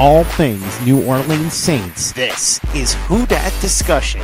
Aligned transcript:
all 0.00 0.24
things 0.24 0.80
New 0.86 1.04
Orleans 1.04 1.52
Saints. 1.52 2.12
This 2.12 2.58
is 2.74 2.94
Who 3.06 3.26
Dat 3.26 3.52
Discussion. 3.60 4.22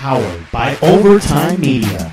Powered 0.00 0.50
by 0.50 0.76
Overtime 0.82 1.60
Media. 1.60 2.12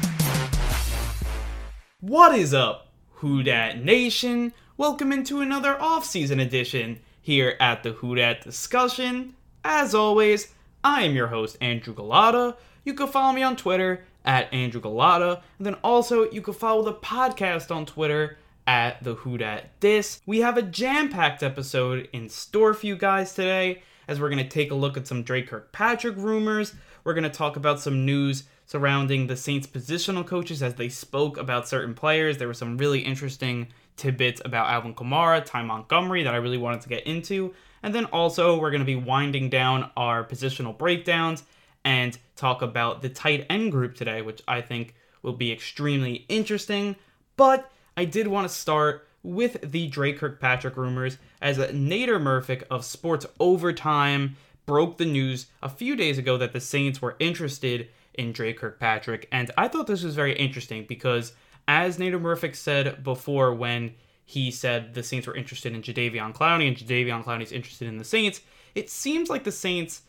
What 2.02 2.36
is 2.38 2.54
up, 2.54 2.92
Who 3.14 3.42
Dat 3.42 3.84
Nation? 3.84 4.54
Welcome 4.78 5.12
into 5.12 5.42
another 5.42 5.76
off-season 5.82 6.40
edition 6.40 7.00
here 7.20 7.58
at 7.60 7.82
the 7.82 7.94
Who 7.94 8.14
Dat 8.14 8.44
Discussion. 8.44 9.34
As 9.64 9.96
always, 9.96 10.54
I 10.84 11.02
am 11.02 11.16
your 11.16 11.28
host, 11.28 11.58
Andrew 11.60 11.96
Gullotta. 11.96 12.58
You 12.86 12.94
can 12.94 13.08
follow 13.08 13.34
me 13.34 13.42
on 13.42 13.56
Twitter 13.56 14.06
at 14.26 14.54
Andrew 14.54 14.82
Gullotta, 14.82 15.42
and 15.58 15.66
then 15.66 15.76
also 15.84 16.30
you 16.32 16.42
can 16.42 16.54
follow 16.54 16.84
the 16.84 16.94
podcast 16.94 17.74
on 17.76 17.86
Twitter 17.86 18.38
at 18.68 19.04
the 19.04 19.16
Who 19.16 19.38
Dat 19.38 19.80
Dis. 19.80 20.22
We 20.26 20.40
have 20.42 20.58
a 20.58 20.62
jam-packed 20.62 21.44
episode 21.44 22.08
in 22.14 22.30
store 22.30 22.74
for 22.74 22.86
you 22.86 22.96
guys 22.96 23.34
today, 23.34 23.82
as 24.08 24.20
we're 24.20 24.30
gonna 24.30 24.48
take 24.48 24.72
a 24.72 24.76
look 24.76 24.98
at 24.98 25.08
some 25.08 25.24
Dre 25.24 25.42
Kirkpatrick 25.42 26.16
rumors. 26.18 26.74
We're 27.04 27.14
gonna 27.16 27.30
talk 27.30 27.56
about 27.56 27.80
some 27.80 28.06
news 28.06 28.44
surrounding 28.66 29.28
the 29.28 29.36
Saints 29.36 29.68
positional 29.68 30.26
coaches 30.26 30.64
as 30.64 30.76
they 30.76 30.88
spoke 30.88 31.38
about 31.38 31.68
certain 31.68 31.94
players. 31.94 32.38
There 32.38 32.48
were 32.48 32.54
some 32.54 32.78
really 32.78 33.00
interesting 33.00 33.68
tidbits 33.98 34.42
about 34.46 34.70
Alvin 34.70 34.96
Kamara, 34.96 35.44
Ty 35.44 35.64
Montgomery 35.64 36.24
that 36.24 36.34
I 36.34 36.38
really 36.38 36.58
wanted 36.58 36.80
to 36.82 36.90
get 36.90 37.06
into. 37.06 37.54
And 37.84 37.94
then 37.94 38.06
also, 38.06 38.58
we're 38.58 38.72
going 38.72 38.80
to 38.80 38.86
be 38.86 38.96
winding 38.96 39.50
down 39.50 39.92
our 39.98 40.24
positional 40.24 40.78
breakdowns 40.78 41.44
and 41.84 42.18
talk 42.36 42.62
about 42.62 43.02
the 43.02 43.10
tight 43.10 43.46
end 43.50 43.72
group 43.72 43.96
today, 43.96 44.22
which 44.22 44.42
I 44.48 44.62
think 44.62 44.96
will 45.22 45.34
be 45.34 45.52
extremely 45.52 46.26
interesting. 46.30 46.96
But 47.38 47.72
I 47.98 48.06
did 48.06 48.28
want 48.28 48.48
to 48.48 48.54
start 48.54 49.08
with 49.24 49.72
the 49.72 49.88
Dre 49.88 50.14
Kirkpatrick 50.14 50.78
rumors 50.78 51.18
as 51.42 51.58
Nader 51.58 52.22
Murphic 52.22 52.66
of 52.72 52.86
Sports 52.86 53.26
Overtime 53.40 54.36
broke 54.66 54.98
the 54.98 55.06
news 55.06 55.48
a 55.62 55.70
few 55.70 55.96
days 55.96 56.18
ago 56.18 56.38
that 56.38 56.54
the 56.54 56.60
Saints 56.60 57.02
were 57.02 57.16
interested 57.20 57.90
in 58.14 58.32
Dre 58.32 58.54
Kirkpatrick. 58.54 59.28
And 59.32 59.52
I 59.58 59.68
thought 59.68 59.88
this 59.88 60.04
was 60.04 60.16
very 60.16 60.36
interesting 60.36 60.86
because, 60.88 61.34
as 61.68 61.98
Nader 61.98 62.22
Murphic 62.22 62.56
said 62.56 63.04
before 63.04 63.54
when 63.54 63.94
he 64.26 64.52
said 64.52 64.94
the 64.94 65.04
Saints 65.04 65.28
were 65.28 65.36
interested 65.36 65.74
in 65.74 65.82
Jadeveon 65.82 66.34
Clowney 66.34 66.68
and 66.68 66.78
Jadeveon 66.78 67.24
Clowney's 67.24 67.52
interested 67.52 67.88
in 67.88 67.98
the 67.98 68.04
Saints, 68.04 68.42
it 68.76 68.90
seems 68.90 69.30
like 69.30 69.44
the 69.44 69.52
Saints 69.52 70.04